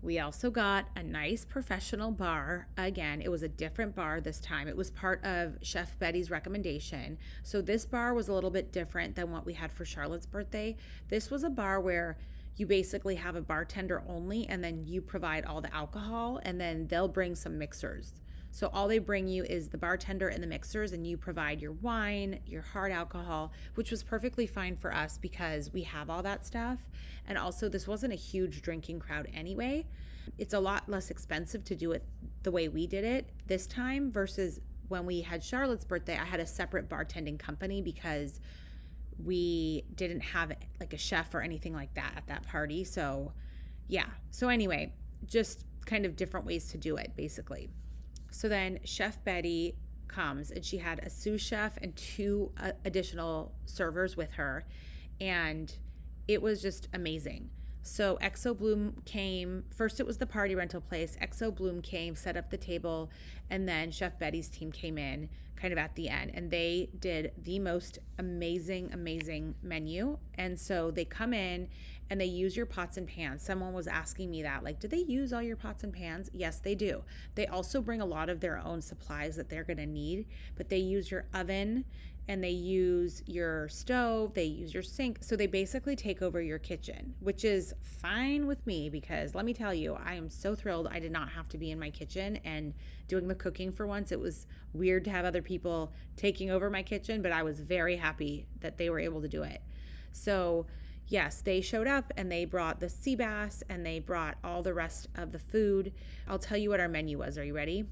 we 0.00 0.18
also 0.18 0.50
got 0.50 0.86
a 0.96 1.02
nice 1.02 1.44
professional 1.44 2.10
bar. 2.10 2.68
Again, 2.78 3.20
it 3.20 3.30
was 3.30 3.42
a 3.42 3.48
different 3.48 3.94
bar 3.94 4.20
this 4.20 4.40
time. 4.40 4.66
It 4.66 4.76
was 4.76 4.90
part 4.90 5.22
of 5.24 5.58
Chef 5.60 5.98
Betty's 5.98 6.30
recommendation. 6.30 7.18
So, 7.42 7.60
this 7.60 7.84
bar 7.84 8.14
was 8.14 8.28
a 8.28 8.32
little 8.32 8.50
bit 8.50 8.72
different 8.72 9.14
than 9.14 9.30
what 9.30 9.44
we 9.44 9.52
had 9.52 9.70
for 9.70 9.84
Charlotte's 9.84 10.24
birthday. 10.24 10.76
This 11.08 11.30
was 11.30 11.44
a 11.44 11.50
bar 11.50 11.80
where 11.80 12.16
you 12.56 12.64
basically 12.66 13.16
have 13.16 13.36
a 13.36 13.42
bartender 13.42 14.02
only, 14.08 14.48
and 14.48 14.64
then 14.64 14.86
you 14.86 15.02
provide 15.02 15.44
all 15.44 15.60
the 15.60 15.74
alcohol, 15.74 16.40
and 16.44 16.58
then 16.58 16.86
they'll 16.86 17.08
bring 17.08 17.34
some 17.34 17.58
mixers. 17.58 18.14
So 18.58 18.68
all 18.72 18.88
they 18.88 18.98
bring 18.98 19.28
you 19.28 19.44
is 19.44 19.68
the 19.68 19.78
bartender 19.78 20.26
and 20.26 20.42
the 20.42 20.46
mixers, 20.48 20.92
and 20.92 21.06
you 21.06 21.16
provide 21.16 21.62
your 21.62 21.70
wine, 21.70 22.40
your 22.44 22.62
hard 22.62 22.90
alcohol, 22.90 23.52
which 23.76 23.92
was 23.92 24.02
perfectly 24.02 24.48
fine 24.48 24.74
for 24.74 24.92
us 24.92 25.16
because 25.16 25.72
we 25.72 25.84
have 25.84 26.10
all 26.10 26.24
that 26.24 26.44
stuff. 26.44 26.80
And 27.24 27.38
also, 27.38 27.68
this 27.68 27.86
wasn't 27.86 28.14
a 28.14 28.16
huge 28.16 28.60
drinking 28.60 28.98
crowd 28.98 29.28
anyway. 29.32 29.86
It's 30.38 30.54
a 30.54 30.58
lot 30.58 30.88
less 30.88 31.08
expensive 31.08 31.62
to 31.66 31.76
do 31.76 31.92
it 31.92 32.04
the 32.42 32.50
way 32.50 32.66
we 32.66 32.88
did 32.88 33.04
it 33.04 33.30
this 33.46 33.64
time 33.68 34.10
versus 34.10 34.58
when 34.88 35.06
we 35.06 35.20
had 35.20 35.44
Charlotte's 35.44 35.84
birthday. 35.84 36.18
I 36.18 36.24
had 36.24 36.40
a 36.40 36.46
separate 36.46 36.88
bartending 36.88 37.38
company 37.38 37.80
because 37.80 38.40
we 39.24 39.84
didn't 39.94 40.22
have 40.22 40.50
like 40.80 40.92
a 40.92 40.98
chef 40.98 41.32
or 41.32 41.42
anything 41.42 41.74
like 41.74 41.94
that 41.94 42.14
at 42.16 42.26
that 42.26 42.42
party. 42.42 42.82
So, 42.82 43.34
yeah. 43.86 44.06
So, 44.32 44.48
anyway, 44.48 44.94
just 45.26 45.64
kind 45.86 46.04
of 46.04 46.16
different 46.16 46.44
ways 46.44 46.72
to 46.72 46.76
do 46.76 46.96
it 46.96 47.12
basically. 47.14 47.70
So 48.30 48.48
then 48.48 48.80
Chef 48.84 49.22
Betty 49.24 49.76
comes 50.06 50.50
and 50.50 50.64
she 50.64 50.78
had 50.78 51.00
a 51.00 51.10
sous 51.10 51.40
chef 51.40 51.76
and 51.80 51.94
two 51.96 52.50
uh, 52.58 52.72
additional 52.84 53.52
servers 53.66 54.16
with 54.16 54.32
her. 54.32 54.64
And 55.20 55.72
it 56.26 56.42
was 56.42 56.62
just 56.62 56.88
amazing. 56.92 57.50
So 57.82 58.18
Exo 58.20 58.56
Bloom 58.56 58.96
came. 59.04 59.64
First, 59.74 59.98
it 59.98 60.06
was 60.06 60.18
the 60.18 60.26
party 60.26 60.54
rental 60.54 60.80
place. 60.80 61.16
Exo 61.22 61.54
Bloom 61.54 61.80
came, 61.80 62.14
set 62.14 62.36
up 62.36 62.50
the 62.50 62.58
table, 62.58 63.10
and 63.48 63.66
then 63.66 63.90
Chef 63.90 64.18
Betty's 64.18 64.48
team 64.48 64.70
came 64.70 64.98
in 64.98 65.30
kind 65.56 65.72
of 65.72 65.78
at 65.78 65.94
the 65.96 66.08
end. 66.08 66.30
And 66.34 66.50
they 66.50 66.90
did 66.98 67.32
the 67.42 67.58
most 67.58 67.98
amazing, 68.18 68.90
amazing 68.92 69.54
menu. 69.62 70.18
And 70.34 70.58
so 70.58 70.90
they 70.90 71.04
come 71.04 71.32
in 71.32 71.68
and 72.10 72.20
they 72.20 72.26
use 72.26 72.56
your 72.56 72.66
pots 72.66 72.96
and 72.96 73.06
pans. 73.06 73.42
Someone 73.42 73.72
was 73.72 73.86
asking 73.86 74.30
me 74.30 74.42
that, 74.42 74.64
like, 74.64 74.80
do 74.80 74.88
they 74.88 74.98
use 74.98 75.32
all 75.32 75.42
your 75.42 75.56
pots 75.56 75.84
and 75.84 75.92
pans? 75.92 76.30
Yes, 76.32 76.58
they 76.58 76.74
do. 76.74 77.02
They 77.34 77.46
also 77.46 77.80
bring 77.80 78.00
a 78.00 78.06
lot 78.06 78.28
of 78.28 78.40
their 78.40 78.58
own 78.58 78.80
supplies 78.80 79.36
that 79.36 79.48
they're 79.48 79.64
going 79.64 79.78
to 79.78 79.86
need, 79.86 80.26
but 80.56 80.68
they 80.68 80.78
use 80.78 81.10
your 81.10 81.26
oven 81.34 81.84
and 82.28 82.44
they 82.44 82.50
use 82.50 83.22
your 83.26 83.68
stove, 83.70 84.34
they 84.34 84.44
use 84.44 84.74
your 84.74 84.82
sink. 84.82 85.18
So 85.22 85.34
they 85.34 85.46
basically 85.46 85.96
take 85.96 86.20
over 86.20 86.42
your 86.42 86.58
kitchen, 86.58 87.14
which 87.20 87.42
is 87.42 87.72
fine 87.82 88.46
with 88.46 88.64
me 88.66 88.90
because 88.90 89.34
let 89.34 89.46
me 89.46 89.54
tell 89.54 89.72
you, 89.72 89.94
I 90.04 90.14
am 90.14 90.28
so 90.28 90.54
thrilled 90.54 90.88
I 90.88 91.00
did 91.00 91.10
not 91.10 91.30
have 91.30 91.48
to 91.48 91.58
be 91.58 91.70
in 91.70 91.78
my 91.78 91.88
kitchen 91.88 92.38
and 92.44 92.74
doing 93.08 93.28
the 93.28 93.34
cooking 93.34 93.72
for 93.72 93.86
once. 93.86 94.12
It 94.12 94.20
was 94.20 94.46
weird 94.74 95.04
to 95.04 95.10
have 95.10 95.24
other 95.24 95.40
people 95.40 95.94
taking 96.16 96.50
over 96.50 96.68
my 96.68 96.82
kitchen, 96.82 97.22
but 97.22 97.32
I 97.32 97.42
was 97.42 97.60
very 97.60 97.96
happy 97.96 98.46
that 98.60 98.76
they 98.76 98.90
were 98.90 99.00
able 99.00 99.22
to 99.22 99.28
do 99.28 99.42
it. 99.42 99.62
So, 100.12 100.66
yes, 101.08 101.40
they 101.40 101.60
showed 101.60 101.86
up 101.86 102.12
and 102.16 102.30
they 102.30 102.44
brought 102.44 102.80
the 102.80 102.88
sea 102.88 103.16
bass 103.16 103.62
and 103.68 103.84
they 103.84 103.98
brought 103.98 104.36
all 104.44 104.62
the 104.62 104.74
rest 104.74 105.08
of 105.14 105.32
the 105.32 105.38
food. 105.38 105.92
I'll 106.28 106.38
tell 106.38 106.58
you 106.58 106.70
what 106.70 106.80
our 106.80 106.88
menu 106.88 107.18
was. 107.18 107.36
Are 107.38 107.44
you 107.44 107.54
ready? 107.54 107.84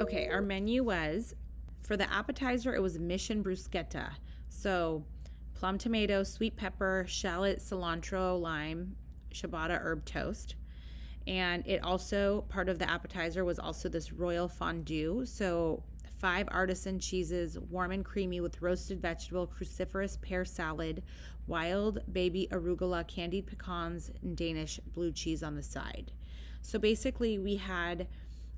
Okay, 0.00 0.28
our 0.28 0.42
menu 0.42 0.82
was 0.82 1.34
for 1.80 1.96
the 1.96 2.12
appetizer, 2.12 2.74
it 2.74 2.80
was 2.80 2.98
mission 2.98 3.42
bruschetta. 3.42 4.12
So, 4.48 5.04
plum 5.54 5.78
tomato, 5.78 6.22
sweet 6.22 6.56
pepper, 6.56 7.04
shallot, 7.08 7.58
cilantro, 7.58 8.40
lime, 8.40 8.96
ciabatta 9.32 9.80
herb 9.80 10.04
toast. 10.04 10.54
And 11.26 11.66
it 11.66 11.82
also, 11.82 12.46
part 12.48 12.68
of 12.68 12.78
the 12.78 12.90
appetizer 12.90 13.44
was 13.44 13.58
also 13.58 13.88
this 13.88 14.12
royal 14.12 14.48
fondue. 14.48 15.24
So, 15.26 15.82
five 16.20 16.46
artisan 16.50 16.98
cheeses, 16.98 17.58
warm 17.58 17.90
and 17.92 18.04
creamy 18.04 18.40
with 18.40 18.60
roasted 18.60 19.00
vegetable, 19.00 19.46
cruciferous 19.46 20.20
pear 20.20 20.44
salad, 20.44 21.02
wild 21.46 22.00
baby 22.12 22.46
arugula, 22.52 23.06
candied 23.08 23.46
pecans, 23.46 24.10
and 24.22 24.36
Danish 24.36 24.78
blue 24.92 25.10
cheese 25.10 25.42
on 25.42 25.56
the 25.56 25.62
side. 25.62 26.12
So 26.60 26.78
basically, 26.78 27.38
we 27.38 27.56
had 27.56 28.06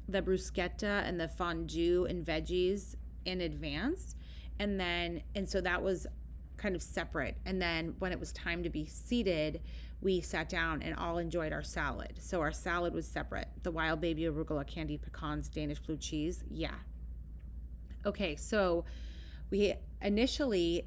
the 0.08 0.20
bruschetta 0.20 1.06
and 1.06 1.20
the 1.20 1.28
fondue 1.28 2.04
and 2.04 2.26
veggies 2.26 2.96
in 3.24 3.40
advance. 3.40 4.16
And 4.58 4.78
then, 4.78 5.22
and 5.34 5.48
so 5.48 5.60
that 5.60 5.82
was 5.82 6.06
kind 6.56 6.74
of 6.74 6.82
separate. 6.82 7.36
And 7.46 7.62
then 7.62 7.94
when 8.00 8.10
it 8.10 8.18
was 8.18 8.32
time 8.32 8.64
to 8.64 8.70
be 8.70 8.86
seated, 8.86 9.60
we 10.00 10.20
sat 10.20 10.48
down 10.48 10.82
and 10.82 10.96
all 10.96 11.18
enjoyed 11.18 11.52
our 11.52 11.62
salad. 11.62 12.14
So 12.20 12.40
our 12.40 12.52
salad 12.52 12.92
was 12.92 13.06
separate. 13.06 13.48
The 13.62 13.70
wild 13.70 14.00
baby 14.00 14.22
arugula, 14.22 14.66
candied 14.66 15.02
pecans, 15.02 15.48
Danish 15.48 15.78
blue 15.78 15.96
cheese. 15.96 16.42
Yeah, 16.50 16.74
Okay, 18.04 18.36
so 18.36 18.84
we 19.50 19.74
initially 20.00 20.86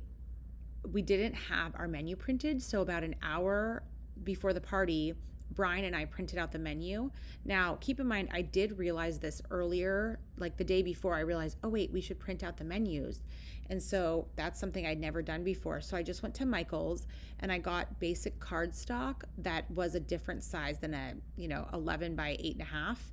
we 0.91 1.01
didn't 1.01 1.33
have 1.33 1.73
our 1.75 1.87
menu 1.87 2.15
printed, 2.15 2.61
so 2.61 2.81
about 2.81 3.03
an 3.03 3.15
hour 3.23 3.83
before 4.23 4.53
the 4.53 4.61
party, 4.61 5.13
Brian 5.51 5.85
and 5.85 5.95
I 5.95 6.05
printed 6.05 6.37
out 6.37 6.51
the 6.51 6.59
menu. 6.59 7.11
Now, 7.43 7.77
keep 7.79 7.99
in 7.99 8.07
mind, 8.07 8.29
I 8.31 8.41
did 8.41 8.77
realize 8.77 9.19
this 9.19 9.41
earlier, 9.51 10.19
like 10.37 10.57
the 10.57 10.63
day 10.63 10.81
before, 10.81 11.15
I 11.15 11.21
realized, 11.21 11.57
oh, 11.63 11.69
wait, 11.69 11.91
we 11.91 12.01
should 12.01 12.19
print 12.19 12.43
out 12.43 12.57
the 12.57 12.63
menus. 12.63 13.21
And 13.69 13.81
so 13.81 14.27
that's 14.35 14.59
something 14.59 14.85
I'd 14.85 14.99
never 14.99 15.21
done 15.21 15.43
before. 15.43 15.81
So 15.81 15.97
I 15.97 16.03
just 16.03 16.21
went 16.21 16.35
to 16.35 16.45
Michael's 16.45 17.07
and 17.39 17.51
I 17.51 17.57
got 17.57 17.99
basic 17.99 18.39
cardstock 18.39 19.23
that 19.39 19.69
was 19.71 19.95
a 19.95 19.99
different 19.99 20.43
size 20.43 20.79
than 20.79 20.93
a, 20.93 21.13
you 21.35 21.47
know, 21.47 21.67
11 21.73 22.15
by 22.15 22.37
eight 22.39 22.53
and 22.53 22.61
a 22.61 22.65
half. 22.65 23.11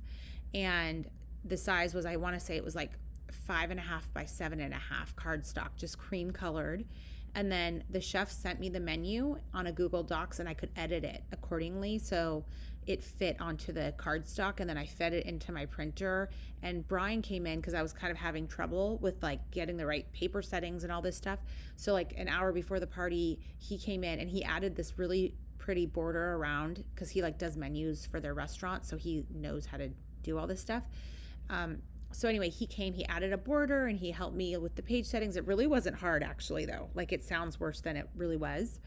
And 0.53 1.09
the 1.43 1.57
size 1.57 1.95
was, 1.95 2.05
I 2.05 2.17
want 2.17 2.35
to 2.35 2.39
say 2.39 2.55
it 2.55 2.63
was 2.63 2.75
like 2.75 2.91
five 3.33 3.71
and 3.71 3.79
a 3.79 3.83
half 3.83 4.11
by 4.13 4.25
seven 4.25 4.59
and 4.59 4.73
a 4.73 4.77
half 4.77 5.15
cardstock, 5.15 5.75
just 5.75 5.97
cream 5.97 6.31
colored. 6.31 6.85
And 7.35 7.51
then 7.51 7.83
the 7.89 8.01
chef 8.01 8.31
sent 8.31 8.59
me 8.59 8.69
the 8.69 8.79
menu 8.79 9.37
on 9.53 9.67
a 9.67 9.71
Google 9.71 10.03
Docs 10.03 10.39
and 10.39 10.47
I 10.47 10.53
could 10.53 10.69
edit 10.75 11.03
it 11.03 11.23
accordingly. 11.31 11.97
So 11.97 12.45
it 12.85 13.03
fit 13.03 13.39
onto 13.39 13.71
the 13.71 13.93
cardstock 13.97 14.59
and 14.59 14.69
then 14.69 14.77
I 14.77 14.85
fed 14.85 15.13
it 15.13 15.25
into 15.25 15.51
my 15.51 15.65
printer. 15.65 16.29
And 16.61 16.87
Brian 16.87 17.21
came 17.21 17.47
in 17.47 17.59
because 17.59 17.73
I 17.73 17.81
was 17.81 17.91
kind 17.93 18.11
of 18.11 18.17
having 18.17 18.47
trouble 18.47 18.97
with 18.99 19.23
like 19.23 19.49
getting 19.51 19.77
the 19.77 19.85
right 19.85 20.11
paper 20.13 20.41
settings 20.41 20.83
and 20.83 20.91
all 20.91 21.01
this 21.01 21.17
stuff. 21.17 21.39
So, 21.75 21.93
like 21.93 22.13
an 22.17 22.27
hour 22.27 22.51
before 22.51 22.79
the 22.79 22.87
party, 22.87 23.39
he 23.57 23.77
came 23.77 24.03
in 24.03 24.19
and 24.19 24.29
he 24.29 24.43
added 24.43 24.75
this 24.75 24.99
really 24.99 25.33
pretty 25.57 25.85
border 25.85 26.35
around 26.35 26.83
because 26.93 27.09
he 27.09 27.21
like 27.21 27.37
does 27.37 27.55
menus 27.55 28.05
for 28.05 28.19
their 28.19 28.33
restaurant, 28.33 28.85
so 28.85 28.97
he 28.97 29.25
knows 29.33 29.65
how 29.65 29.77
to 29.77 29.89
do 30.21 30.37
all 30.37 30.45
this 30.45 30.59
stuff. 30.59 30.83
Um, 31.49 31.77
so 32.13 32.29
anyway, 32.29 32.49
he 32.49 32.65
came, 32.65 32.93
he 32.93 33.05
added 33.07 33.33
a 33.33 33.37
border 33.37 33.87
and 33.87 33.97
he 33.97 34.11
helped 34.11 34.35
me 34.35 34.55
with 34.57 34.75
the 34.75 34.83
page 34.83 35.05
settings. 35.05 35.35
It 35.35 35.45
really 35.45 35.67
wasn't 35.67 35.97
hard 35.97 36.23
actually 36.23 36.65
though. 36.65 36.89
Like 36.93 37.11
it 37.11 37.23
sounds 37.23 37.59
worse 37.59 37.81
than 37.81 37.97
it 37.97 38.07
really 38.15 38.37
was. 38.37 38.79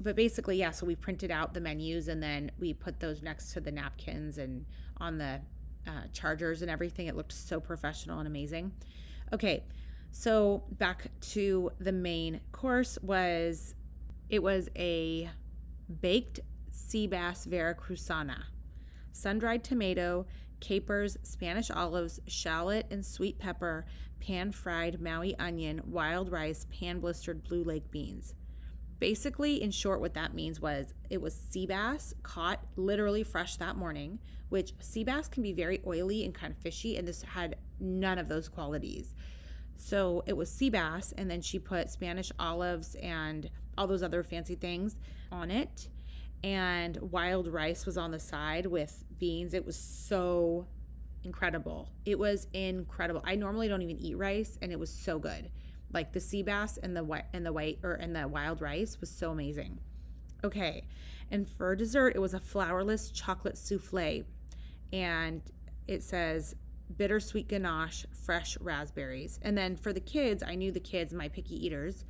But 0.00 0.16
basically, 0.16 0.58
yeah, 0.58 0.72
so 0.72 0.84
we 0.84 0.94
printed 0.94 1.30
out 1.30 1.54
the 1.54 1.60
menus 1.60 2.08
and 2.08 2.22
then 2.22 2.50
we 2.58 2.74
put 2.74 3.00
those 3.00 3.22
next 3.22 3.52
to 3.52 3.60
the 3.60 3.70
napkins 3.70 4.36
and 4.36 4.66
on 4.98 5.18
the 5.18 5.40
uh, 5.86 6.02
chargers 6.12 6.60
and 6.60 6.70
everything. 6.70 7.06
It 7.06 7.16
looked 7.16 7.32
so 7.32 7.60
professional 7.60 8.18
and 8.18 8.26
amazing. 8.26 8.72
Okay, 9.32 9.64
so 10.10 10.64
back 10.72 11.10
to 11.32 11.70
the 11.78 11.92
main 11.92 12.40
course 12.52 12.98
was 13.02 13.74
it 14.28 14.42
was 14.42 14.68
a 14.76 15.30
baked 16.00 16.40
sea 16.70 17.06
bass 17.06 17.46
veracruzana, 17.46 18.44
sun-dried 19.12 19.62
tomato, 19.64 20.26
capers, 20.60 21.16
Spanish 21.22 21.70
olives, 21.70 22.20
shallot 22.26 22.86
and 22.90 23.04
sweet 23.04 23.38
pepper, 23.38 23.86
pan 24.20 24.52
fried 24.52 25.00
Maui 25.00 25.36
onion, 25.38 25.80
wild 25.84 26.30
rice, 26.30 26.66
pan 26.70 27.00
blistered 27.00 27.44
blue 27.44 27.62
lake 27.62 27.90
beans. 27.90 28.34
Basically, 28.98 29.62
in 29.62 29.70
short, 29.70 30.00
what 30.00 30.14
that 30.14 30.34
means 30.34 30.60
was 30.60 30.94
it 31.10 31.20
was 31.20 31.34
sea 31.34 31.66
bass 31.66 32.14
caught 32.22 32.64
literally 32.76 33.22
fresh 33.22 33.56
that 33.56 33.76
morning, 33.76 34.18
which 34.48 34.72
sea 34.80 35.04
bass 35.04 35.28
can 35.28 35.42
be 35.42 35.52
very 35.52 35.82
oily 35.86 36.24
and 36.24 36.34
kind 36.34 36.52
of 36.52 36.58
fishy, 36.58 36.96
and 36.96 37.06
this 37.06 37.22
had 37.22 37.56
none 37.78 38.18
of 38.18 38.28
those 38.28 38.48
qualities. 38.48 39.14
So 39.76 40.22
it 40.26 40.36
was 40.36 40.50
sea 40.50 40.70
bass, 40.70 41.12
and 41.18 41.30
then 41.30 41.42
she 41.42 41.58
put 41.58 41.90
Spanish 41.90 42.32
olives 42.38 42.94
and 42.96 43.50
all 43.76 43.86
those 43.86 44.02
other 44.02 44.22
fancy 44.22 44.54
things 44.54 44.96
on 45.30 45.50
it. 45.50 45.88
And 46.44 46.96
wild 46.98 47.48
rice 47.48 47.86
was 47.86 47.98
on 47.98 48.10
the 48.10 48.20
side 48.20 48.66
with 48.66 49.04
beans. 49.18 49.54
It 49.54 49.66
was 49.66 49.76
so 49.76 50.66
incredible. 51.24 51.90
It 52.04 52.18
was 52.18 52.46
incredible. 52.52 53.22
I 53.24 53.34
normally 53.34 53.68
don't 53.68 53.82
even 53.82 53.98
eat 53.98 54.16
rice, 54.16 54.56
and 54.62 54.72
it 54.72 54.78
was 54.78 54.90
so 54.90 55.18
good. 55.18 55.50
Like 55.92 56.12
the 56.12 56.20
sea 56.20 56.42
bass 56.42 56.78
and 56.78 56.96
the 56.96 57.04
white 57.04 57.24
and 57.32 57.44
the 57.44 57.52
white 57.52 57.78
or 57.82 57.94
and 57.94 58.14
the 58.14 58.28
wild 58.28 58.60
rice 58.60 58.98
was 59.00 59.10
so 59.10 59.30
amazing. 59.30 59.80
Okay, 60.44 60.86
and 61.30 61.48
for 61.48 61.74
dessert, 61.74 62.14
it 62.14 62.20
was 62.20 62.34
a 62.34 62.40
flourless 62.40 63.12
chocolate 63.12 63.56
souffle, 63.58 64.24
and 64.92 65.42
it 65.88 66.02
says 66.02 66.54
bittersweet 66.96 67.48
ganache, 67.48 68.06
fresh 68.12 68.56
raspberries. 68.60 69.40
And 69.42 69.58
then 69.58 69.76
for 69.76 69.92
the 69.92 70.00
kids, 70.00 70.42
I 70.46 70.54
knew 70.54 70.70
the 70.70 70.80
kids, 70.80 71.12
my 71.12 71.28
picky 71.28 71.66
eaters, 71.66 72.04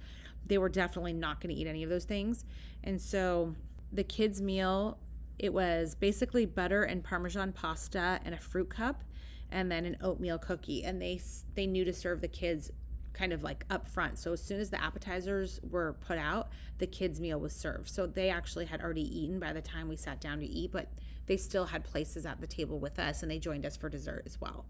they 0.46 0.58
were 0.58 0.68
definitely 0.68 1.12
not 1.12 1.40
going 1.40 1.54
to 1.54 1.60
eat 1.60 1.66
any 1.66 1.82
of 1.82 1.90
those 1.90 2.04
things. 2.04 2.44
And 2.84 3.00
so 3.00 3.54
the 3.92 4.04
kids' 4.04 4.40
meal, 4.40 4.98
it 5.38 5.52
was 5.52 5.94
basically 5.94 6.46
butter 6.46 6.82
and 6.82 7.04
parmesan 7.04 7.52
pasta 7.52 8.20
and 8.24 8.34
a 8.34 8.38
fruit 8.38 8.70
cup 8.70 9.04
and 9.50 9.70
then 9.70 9.84
an 9.84 9.96
oatmeal 10.00 10.38
cookie. 10.38 10.84
And 10.84 11.00
they 11.00 11.20
they 11.54 11.66
knew 11.66 11.84
to 11.84 11.92
serve 11.92 12.20
the 12.20 12.28
kids 12.28 12.70
kind 13.12 13.32
of 13.32 13.42
like 13.42 13.64
up 13.70 13.88
front. 13.88 14.18
So 14.18 14.32
as 14.32 14.42
soon 14.42 14.60
as 14.60 14.70
the 14.70 14.82
appetizers 14.82 15.58
were 15.68 15.94
put 16.06 16.18
out, 16.18 16.48
the 16.78 16.86
kids' 16.86 17.20
meal 17.20 17.40
was 17.40 17.54
served. 17.54 17.88
So 17.88 18.06
they 18.06 18.28
actually 18.28 18.66
had 18.66 18.82
already 18.82 19.02
eaten 19.02 19.38
by 19.38 19.52
the 19.52 19.62
time 19.62 19.88
we 19.88 19.96
sat 19.96 20.20
down 20.20 20.38
to 20.40 20.46
eat, 20.46 20.70
but 20.70 20.88
they 21.26 21.36
still 21.36 21.66
had 21.66 21.82
places 21.82 22.26
at 22.26 22.40
the 22.40 22.46
table 22.46 22.78
with 22.78 22.98
us 22.98 23.22
and 23.22 23.30
they 23.30 23.38
joined 23.38 23.64
us 23.64 23.76
for 23.76 23.88
dessert 23.88 24.22
as 24.26 24.40
well. 24.40 24.66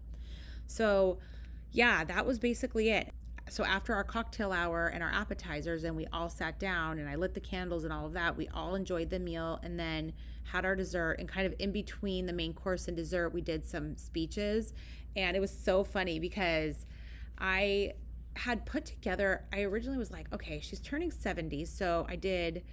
So, 0.65 1.19
yeah, 1.71 2.03
that 2.05 2.25
was 2.25 2.39
basically 2.39 2.89
it. 2.89 3.11
So, 3.49 3.63
after 3.63 3.93
our 3.93 4.03
cocktail 4.03 4.51
hour 4.51 4.87
and 4.87 5.01
our 5.01 5.11
appetizers, 5.11 5.83
and 5.83 5.95
we 5.95 6.05
all 6.11 6.29
sat 6.29 6.59
down 6.59 6.99
and 6.99 7.09
I 7.09 7.15
lit 7.15 7.33
the 7.33 7.39
candles 7.39 7.83
and 7.83 7.93
all 7.93 8.05
of 8.05 8.13
that, 8.13 8.35
we 8.35 8.47
all 8.49 8.75
enjoyed 8.75 9.09
the 9.09 9.19
meal 9.19 9.59
and 9.63 9.79
then 9.79 10.13
had 10.43 10.65
our 10.65 10.75
dessert. 10.75 11.13
And 11.19 11.27
kind 11.29 11.47
of 11.47 11.53
in 11.59 11.71
between 11.71 12.25
the 12.25 12.33
main 12.33 12.53
course 12.53 12.87
and 12.87 12.97
dessert, 12.97 13.29
we 13.29 13.41
did 13.41 13.65
some 13.65 13.97
speeches. 13.97 14.73
And 15.15 15.35
it 15.35 15.39
was 15.39 15.51
so 15.51 15.83
funny 15.83 16.19
because 16.19 16.85
I 17.37 17.93
had 18.35 18.65
put 18.65 18.85
together, 18.85 19.45
I 19.53 19.61
originally 19.61 19.97
was 19.97 20.11
like, 20.11 20.31
okay, 20.33 20.59
she's 20.59 20.79
turning 20.79 21.11
70. 21.11 21.65
So, 21.65 22.05
I 22.09 22.15
did 22.15 22.63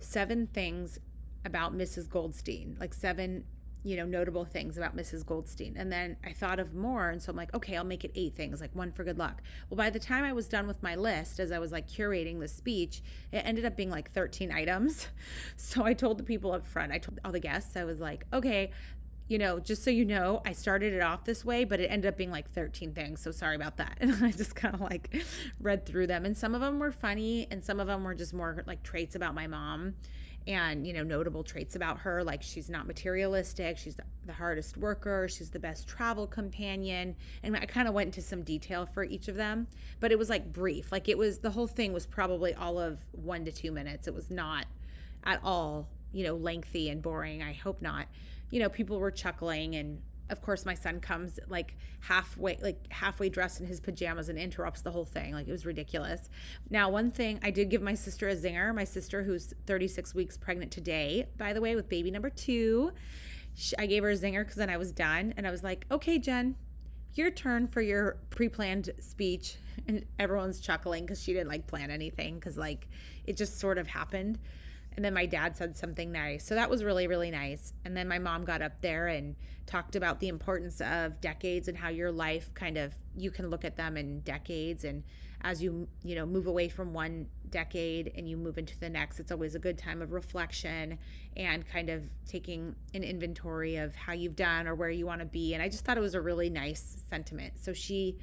seven 0.00 0.48
things 0.48 0.98
about 1.44 1.76
Mrs. 1.76 2.08
Goldstein, 2.08 2.76
like 2.80 2.94
seven, 2.94 3.44
you 3.84 3.96
know, 3.98 4.06
notable 4.06 4.46
things 4.46 4.78
about 4.78 4.96
Mrs. 4.96 5.24
Goldstein. 5.24 5.76
And 5.76 5.92
then 5.92 6.16
I 6.24 6.32
thought 6.32 6.58
of 6.58 6.74
more. 6.74 7.10
And 7.10 7.22
so 7.22 7.30
I'm 7.30 7.36
like, 7.36 7.52
okay, 7.54 7.76
I'll 7.76 7.84
make 7.84 8.02
it 8.02 8.10
eight 8.14 8.34
things, 8.34 8.60
like 8.60 8.74
one 8.74 8.90
for 8.90 9.04
good 9.04 9.18
luck. 9.18 9.42
Well, 9.68 9.76
by 9.76 9.90
the 9.90 9.98
time 9.98 10.24
I 10.24 10.32
was 10.32 10.48
done 10.48 10.66
with 10.66 10.82
my 10.82 10.94
list, 10.94 11.38
as 11.38 11.52
I 11.52 11.58
was 11.58 11.70
like 11.70 11.86
curating 11.86 12.40
the 12.40 12.48
speech, 12.48 13.02
it 13.30 13.42
ended 13.44 13.66
up 13.66 13.76
being 13.76 13.90
like 13.90 14.10
13 14.10 14.50
items. 14.50 15.08
So 15.56 15.84
I 15.84 15.92
told 15.92 16.18
the 16.18 16.24
people 16.24 16.52
up 16.52 16.66
front, 16.66 16.92
I 16.92 16.98
told 16.98 17.18
all 17.24 17.32
the 17.32 17.40
guests, 17.40 17.76
I 17.76 17.84
was 17.84 18.00
like, 18.00 18.24
okay, 18.32 18.70
you 19.28 19.38
know, 19.38 19.58
just 19.58 19.82
so 19.82 19.90
you 19.90 20.04
know, 20.04 20.42
I 20.44 20.52
started 20.52 20.92
it 20.92 21.00
off 21.00 21.24
this 21.24 21.44
way, 21.44 21.64
but 21.64 21.80
it 21.80 21.86
ended 21.86 22.08
up 22.08 22.16
being 22.16 22.30
like 22.30 22.50
13 22.50 22.92
things. 22.92 23.20
So 23.20 23.30
sorry 23.30 23.56
about 23.56 23.76
that. 23.78 23.98
And 24.00 24.24
I 24.24 24.30
just 24.30 24.54
kind 24.54 24.74
of 24.74 24.80
like 24.80 25.24
read 25.60 25.86
through 25.86 26.06
them. 26.06 26.24
And 26.24 26.36
some 26.36 26.54
of 26.54 26.60
them 26.60 26.78
were 26.78 26.92
funny, 26.92 27.46
and 27.50 27.64
some 27.64 27.80
of 27.80 27.86
them 27.86 28.04
were 28.04 28.14
just 28.14 28.34
more 28.34 28.62
like 28.66 28.82
traits 28.82 29.14
about 29.14 29.34
my 29.34 29.46
mom 29.46 29.94
and 30.46 30.86
you 30.86 30.92
know 30.92 31.02
notable 31.02 31.42
traits 31.42 31.74
about 31.74 31.98
her 31.98 32.22
like 32.22 32.42
she's 32.42 32.68
not 32.68 32.86
materialistic 32.86 33.78
she's 33.78 33.96
the, 34.26 34.32
hardest 34.32 34.76
worker 34.76 35.28
she's 35.28 35.50
the 35.50 35.58
best 35.58 35.86
travel 35.86 36.26
companion 36.26 37.14
and 37.42 37.56
i 37.56 37.64
kind 37.64 37.88
of 37.88 37.94
went 37.94 38.08
into 38.08 38.20
some 38.20 38.42
detail 38.42 38.86
for 38.86 39.04
each 39.04 39.28
of 39.28 39.36
them 39.36 39.66
but 40.00 40.10
it 40.12 40.18
was 40.18 40.28
like 40.28 40.52
brief 40.52 40.90
like 40.92 41.08
it 41.08 41.16
was 41.16 41.38
the 41.38 41.50
whole 41.50 41.66
thing 41.66 41.92
was 41.92 42.06
probably 42.06 42.52
all 42.54 42.78
of 42.78 43.00
one 43.12 43.44
to 43.44 43.52
two 43.52 43.70
minutes 43.70 44.06
it 44.06 44.14
was 44.14 44.30
not 44.30 44.66
at 45.24 45.40
all 45.42 45.88
you 46.12 46.24
know 46.24 46.34
lengthy 46.34 46.88
and 46.88 47.02
boring 47.02 47.42
i 47.42 47.52
hope 47.52 47.82
not. 47.82 48.06
You 48.50 48.60
know 48.60 48.68
people 48.68 49.00
were 49.00 49.10
chuckling 49.10 49.74
and 49.74 50.00
of 50.30 50.40
course 50.40 50.64
my 50.64 50.74
son 50.74 51.00
comes 51.00 51.38
like 51.48 51.76
halfway 52.00 52.58
like 52.62 52.90
halfway 52.90 53.28
dressed 53.28 53.60
in 53.60 53.66
his 53.66 53.80
pajamas 53.80 54.28
and 54.28 54.38
interrupts 54.38 54.82
the 54.82 54.90
whole 54.90 55.04
thing. 55.04 55.32
Like 55.32 55.48
it 55.48 55.52
was 55.52 55.66
ridiculous. 55.66 56.28
Now 56.70 56.88
one 56.88 57.10
thing 57.10 57.40
i 57.42 57.50
did 57.50 57.70
give 57.70 57.82
my 57.82 57.94
sister 57.94 58.28
a 58.28 58.36
zinger. 58.36 58.74
My 58.74 58.84
sister 58.84 59.22
who's 59.22 59.52
36 59.66 60.14
weeks 60.14 60.36
pregnant 60.36 60.70
today 60.70 61.26
by 61.36 61.52
the 61.52 61.60
way 61.60 61.74
with 61.74 61.88
baby 61.88 62.10
number 62.10 62.30
two 62.30 62.92
i 63.78 63.86
gave 63.86 64.02
her 64.02 64.10
a 64.10 64.16
zinger 64.16 64.40
because 64.40 64.56
then 64.56 64.70
i 64.70 64.76
was 64.76 64.92
done. 64.92 65.34
And 65.36 65.46
i 65.46 65.50
was 65.50 65.62
like 65.62 65.86
okay 65.90 66.18
jen 66.18 66.56
your 67.14 67.30
turn 67.30 67.68
for 67.68 67.80
your 67.80 68.18
pre-planned 68.30 68.90
speech. 68.98 69.56
And 69.86 70.04
everyone's 70.18 70.60
chuckling 70.60 71.04
because 71.04 71.22
she 71.22 71.32
didn't 71.32 71.48
like 71.48 71.66
plan 71.66 71.90
anything 71.90 72.36
because 72.36 72.56
like 72.56 72.88
it 73.26 73.36
just 73.36 73.58
sort 73.58 73.76
of 73.76 73.88
happened 73.88 74.38
and 74.96 75.04
then 75.04 75.14
my 75.14 75.26
dad 75.26 75.56
said 75.56 75.76
something 75.76 76.12
nice. 76.12 76.44
So 76.44 76.54
that 76.54 76.70
was 76.70 76.84
really, 76.84 77.06
really 77.06 77.30
nice. 77.30 77.72
And 77.84 77.96
then 77.96 78.06
my 78.06 78.18
mom 78.18 78.44
got 78.44 78.62
up 78.62 78.80
there 78.80 79.08
and 79.08 79.34
talked 79.66 79.96
about 79.96 80.20
the 80.20 80.28
importance 80.28 80.80
of 80.80 81.20
decades 81.20 81.68
and 81.68 81.76
how 81.76 81.88
your 81.88 82.12
life 82.12 82.52
kind 82.54 82.78
of, 82.78 82.94
you 83.16 83.30
can 83.30 83.50
look 83.50 83.64
at 83.64 83.76
them 83.76 83.96
in 83.96 84.20
decades. 84.20 84.84
And 84.84 85.02
as 85.40 85.62
you, 85.62 85.88
you 86.02 86.14
know, 86.14 86.24
move 86.24 86.46
away 86.46 86.68
from 86.68 86.92
one 86.92 87.26
decade 87.50 88.12
and 88.16 88.28
you 88.28 88.36
move 88.36 88.56
into 88.56 88.78
the 88.78 88.88
next, 88.88 89.18
it's 89.18 89.32
always 89.32 89.54
a 89.54 89.58
good 89.58 89.78
time 89.78 90.00
of 90.00 90.12
reflection 90.12 90.98
and 91.36 91.66
kind 91.66 91.90
of 91.90 92.04
taking 92.26 92.76
an 92.94 93.02
inventory 93.02 93.76
of 93.76 93.96
how 93.96 94.12
you've 94.12 94.36
done 94.36 94.68
or 94.68 94.74
where 94.74 94.90
you 94.90 95.06
want 95.06 95.20
to 95.20 95.26
be. 95.26 95.54
And 95.54 95.62
I 95.62 95.68
just 95.68 95.84
thought 95.84 95.98
it 95.98 96.02
was 96.02 96.14
a 96.14 96.20
really 96.20 96.50
nice 96.50 97.02
sentiment. 97.08 97.54
So 97.58 97.72
she 97.72 98.16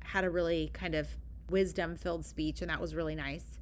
had 0.00 0.24
a 0.24 0.30
really 0.30 0.70
kind 0.72 0.94
of 0.94 1.08
wisdom 1.50 1.96
filled 1.96 2.24
speech, 2.24 2.62
and 2.62 2.70
that 2.70 2.80
was 2.80 2.94
really 2.94 3.14
nice. 3.14 3.58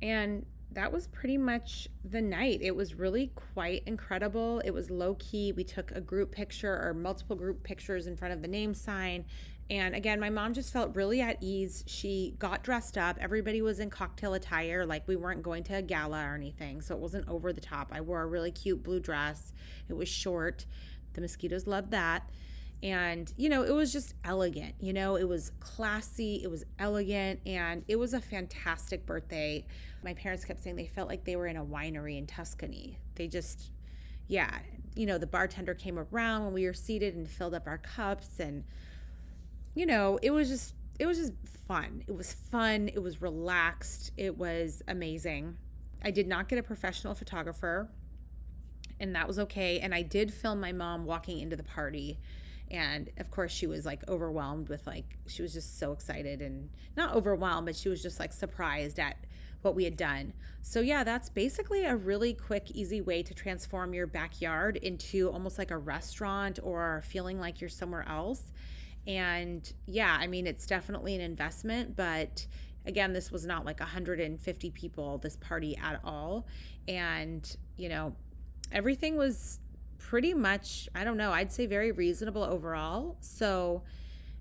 And 0.00 0.46
that 0.72 0.92
was 0.92 1.08
pretty 1.08 1.36
much 1.36 1.88
the 2.04 2.22
night. 2.22 2.60
It 2.62 2.74
was 2.74 2.94
really 2.94 3.32
quite 3.54 3.82
incredible. 3.86 4.60
It 4.64 4.70
was 4.70 4.90
low 4.90 5.16
key. 5.18 5.52
We 5.52 5.64
took 5.64 5.90
a 5.92 6.00
group 6.00 6.32
picture 6.32 6.72
or 6.72 6.94
multiple 6.94 7.36
group 7.36 7.62
pictures 7.62 8.06
in 8.06 8.16
front 8.16 8.34
of 8.34 8.42
the 8.42 8.48
name 8.48 8.74
sign. 8.74 9.24
And 9.68 9.94
again, 9.94 10.18
my 10.18 10.30
mom 10.30 10.52
just 10.52 10.72
felt 10.72 10.96
really 10.96 11.20
at 11.20 11.38
ease. 11.40 11.84
She 11.86 12.34
got 12.38 12.62
dressed 12.62 12.98
up. 12.98 13.16
Everybody 13.20 13.62
was 13.62 13.78
in 13.78 13.88
cocktail 13.88 14.34
attire, 14.34 14.84
like 14.84 15.06
we 15.06 15.16
weren't 15.16 15.42
going 15.42 15.62
to 15.64 15.76
a 15.76 15.82
gala 15.82 16.24
or 16.24 16.34
anything. 16.34 16.80
So 16.80 16.94
it 16.94 17.00
wasn't 17.00 17.28
over 17.28 17.52
the 17.52 17.60
top. 17.60 17.90
I 17.92 18.00
wore 18.00 18.22
a 18.22 18.26
really 18.26 18.50
cute 18.50 18.82
blue 18.82 19.00
dress. 19.00 19.52
It 19.88 19.94
was 19.94 20.08
short. 20.08 20.66
The 21.14 21.20
mosquitoes 21.20 21.66
loved 21.66 21.90
that 21.92 22.28
and 22.82 23.32
you 23.36 23.48
know 23.48 23.62
it 23.62 23.74
was 23.74 23.92
just 23.92 24.14
elegant 24.24 24.74
you 24.80 24.92
know 24.92 25.16
it 25.16 25.28
was 25.28 25.52
classy 25.60 26.40
it 26.42 26.50
was 26.50 26.64
elegant 26.78 27.38
and 27.44 27.84
it 27.88 27.96
was 27.96 28.14
a 28.14 28.20
fantastic 28.20 29.06
birthday. 29.06 29.64
My 30.02 30.14
parents 30.14 30.44
kept 30.46 30.62
saying 30.62 30.76
they 30.76 30.86
felt 30.86 31.08
like 31.08 31.24
they 31.24 31.36
were 31.36 31.46
in 31.46 31.56
a 31.56 31.64
winery 31.64 32.16
in 32.16 32.26
tuscany. 32.26 32.98
They 33.14 33.28
just 33.28 33.70
yeah 34.28 34.58
you 34.94 35.06
know 35.06 35.18
the 35.18 35.26
bartender 35.26 35.74
came 35.74 35.98
around 35.98 36.44
when 36.44 36.54
we 36.54 36.64
were 36.64 36.72
seated 36.72 37.14
and 37.14 37.28
filled 37.28 37.54
up 37.54 37.66
our 37.66 37.78
cups 37.78 38.40
and 38.40 38.64
you 39.74 39.84
know 39.84 40.18
it 40.22 40.30
was 40.30 40.48
just 40.48 40.74
it 40.98 41.06
was 41.06 41.18
just 41.18 41.32
fun. 41.68 42.02
It 42.06 42.16
was 42.16 42.32
fun 42.32 42.88
it 42.88 43.02
was 43.02 43.20
relaxed 43.20 44.12
it 44.16 44.38
was 44.38 44.82
amazing. 44.88 45.56
I 46.02 46.10
did 46.10 46.26
not 46.26 46.48
get 46.48 46.58
a 46.58 46.62
professional 46.62 47.14
photographer 47.14 47.90
and 48.98 49.14
that 49.14 49.28
was 49.28 49.38
okay. 49.38 49.80
And 49.80 49.94
i 49.94 50.00
did 50.00 50.32
film 50.32 50.60
my 50.60 50.72
mom 50.72 51.04
walking 51.04 51.40
into 51.40 51.56
the 51.56 51.62
party 51.62 52.18
and 52.70 53.10
of 53.18 53.30
course 53.30 53.50
she 53.50 53.66
was 53.66 53.84
like 53.84 54.06
overwhelmed 54.08 54.68
with 54.68 54.86
like 54.86 55.18
she 55.26 55.42
was 55.42 55.52
just 55.52 55.78
so 55.78 55.92
excited 55.92 56.40
and 56.40 56.70
not 56.96 57.14
overwhelmed 57.14 57.66
but 57.66 57.74
she 57.74 57.88
was 57.88 58.02
just 58.02 58.20
like 58.20 58.32
surprised 58.32 58.98
at 58.98 59.16
what 59.62 59.74
we 59.74 59.84
had 59.84 59.96
done. 59.96 60.32
So, 60.62 60.80
yeah, 60.80 61.04
that's 61.04 61.28
basically 61.28 61.84
a 61.84 61.96
really 61.96 62.34
quick, 62.34 62.70
easy 62.70 63.00
way 63.00 63.22
to 63.22 63.34
transform 63.34 63.94
your 63.94 64.06
backyard 64.06 64.76
into 64.76 65.30
almost 65.30 65.58
like 65.58 65.70
a 65.70 65.78
restaurant 65.78 66.58
or 66.62 67.02
feeling 67.06 67.40
like 67.40 67.60
you're 67.60 67.70
somewhere 67.70 68.06
else. 68.08 68.52
And 69.06 69.70
yeah, 69.86 70.16
I 70.18 70.26
mean, 70.26 70.46
it's 70.46 70.66
definitely 70.66 71.14
an 71.14 71.20
investment, 71.20 71.96
but 71.96 72.46
again, 72.86 73.12
this 73.12 73.30
was 73.30 73.46
not 73.46 73.64
like 73.64 73.80
150 73.80 74.70
people, 74.70 75.18
this 75.18 75.36
party 75.36 75.76
at 75.76 76.00
all. 76.04 76.46
And, 76.88 77.56
you 77.76 77.88
know, 77.88 78.14
everything 78.72 79.16
was 79.16 79.58
pretty 80.10 80.34
much, 80.34 80.88
I 80.92 81.04
don't 81.04 81.16
know, 81.16 81.30
I'd 81.30 81.52
say 81.52 81.66
very 81.66 81.92
reasonable 81.92 82.42
overall. 82.42 83.16
So, 83.20 83.84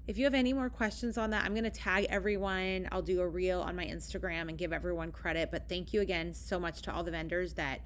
if 0.08 0.18
you 0.18 0.24
have 0.24 0.34
any 0.34 0.52
more 0.52 0.68
questions 0.68 1.16
on 1.16 1.30
that, 1.30 1.46
I'm 1.46 1.52
going 1.54 1.64
to 1.64 1.70
tag 1.70 2.08
everyone. 2.10 2.90
I'll 2.92 3.04
do 3.04 3.22
a 3.22 3.28
reel 3.28 3.62
on 3.62 3.76
my 3.76 3.86
Instagram 3.86 4.50
and 4.50 4.58
give 4.58 4.74
everyone 4.74 5.12
credit. 5.12 5.52
But 5.52 5.70
thank 5.70 5.94
you 5.94 6.02
again 6.02 6.34
so 6.34 6.60
much 6.60 6.82
to 6.82 6.92
all 6.92 7.04
the 7.04 7.12
vendors 7.12 7.54
that 7.54 7.82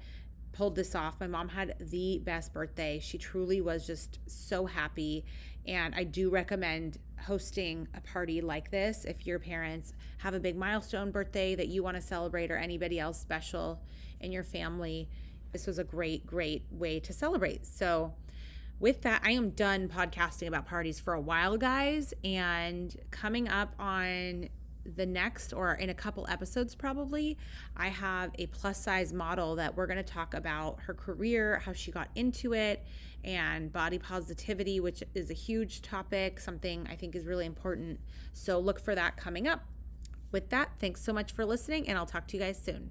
pulled 0.52 0.76
this 0.76 0.94
off. 0.94 1.20
My 1.20 1.26
mom 1.26 1.50
had 1.50 1.74
the 1.78 2.22
best 2.24 2.54
birthday. 2.54 3.00
She 3.00 3.18
truly 3.18 3.60
was 3.60 3.86
just 3.86 4.18
so 4.26 4.64
happy. 4.64 5.26
And 5.66 5.94
I 5.94 6.04
do 6.04 6.30
recommend 6.30 6.96
hosting 7.20 7.86
a 7.94 8.00
party 8.00 8.40
like 8.40 8.70
this 8.70 9.04
if 9.04 9.26
your 9.26 9.38
parents 9.38 9.92
have 10.18 10.32
a 10.32 10.40
big 10.40 10.56
milestone 10.56 11.10
birthday 11.10 11.54
that 11.54 11.68
you 11.68 11.82
want 11.82 11.98
to 11.98 12.02
celebrate 12.02 12.50
or 12.50 12.56
anybody 12.56 12.98
else 12.98 13.20
special 13.20 13.82
in 14.20 14.32
your 14.32 14.44
family. 14.44 15.10
This 15.54 15.68
was 15.68 15.78
a 15.78 15.84
great, 15.84 16.26
great 16.26 16.64
way 16.72 16.98
to 16.98 17.12
celebrate. 17.12 17.64
So, 17.64 18.12
with 18.80 19.02
that, 19.02 19.22
I 19.24 19.30
am 19.30 19.50
done 19.50 19.88
podcasting 19.88 20.48
about 20.48 20.66
parties 20.66 20.98
for 20.98 21.14
a 21.14 21.20
while, 21.20 21.56
guys. 21.56 22.12
And 22.24 22.94
coming 23.12 23.48
up 23.48 23.72
on 23.78 24.48
the 24.96 25.06
next 25.06 25.52
or 25.52 25.74
in 25.74 25.88
a 25.88 25.94
couple 25.94 26.26
episodes 26.28 26.74
probably 26.74 27.38
i 27.74 27.88
have 27.88 28.30
a 28.38 28.44
plus 28.48 28.78
size 28.78 29.14
model 29.14 29.56
that 29.56 29.74
we're 29.74 29.86
going 29.86 29.96
to 29.96 30.02
talk 30.02 30.34
about 30.34 30.78
her 30.80 30.92
career 30.92 31.58
how 31.64 31.72
she 31.72 31.90
got 31.90 32.08
into 32.14 32.52
it 32.52 32.84
and 33.24 33.72
body 33.72 33.98
positivity 33.98 34.80
which 34.80 35.02
is 35.14 35.30
a 35.30 35.34
huge 35.34 35.80
topic 35.80 36.38
something 36.38 36.86
i 36.90 36.94
think 36.94 37.16
is 37.16 37.24
really 37.24 37.46
important 37.46 37.98
so 38.34 38.58
look 38.58 38.78
for 38.78 38.94
that 38.94 39.16
coming 39.16 39.48
up 39.48 39.64
with 40.32 40.50
that 40.50 40.68
thanks 40.78 41.02
so 41.02 41.14
much 41.14 41.32
for 41.32 41.46
listening 41.46 41.88
and 41.88 41.96
i'll 41.96 42.04
talk 42.04 42.28
to 42.28 42.36
you 42.36 42.42
guys 42.42 42.62
soon 42.62 42.90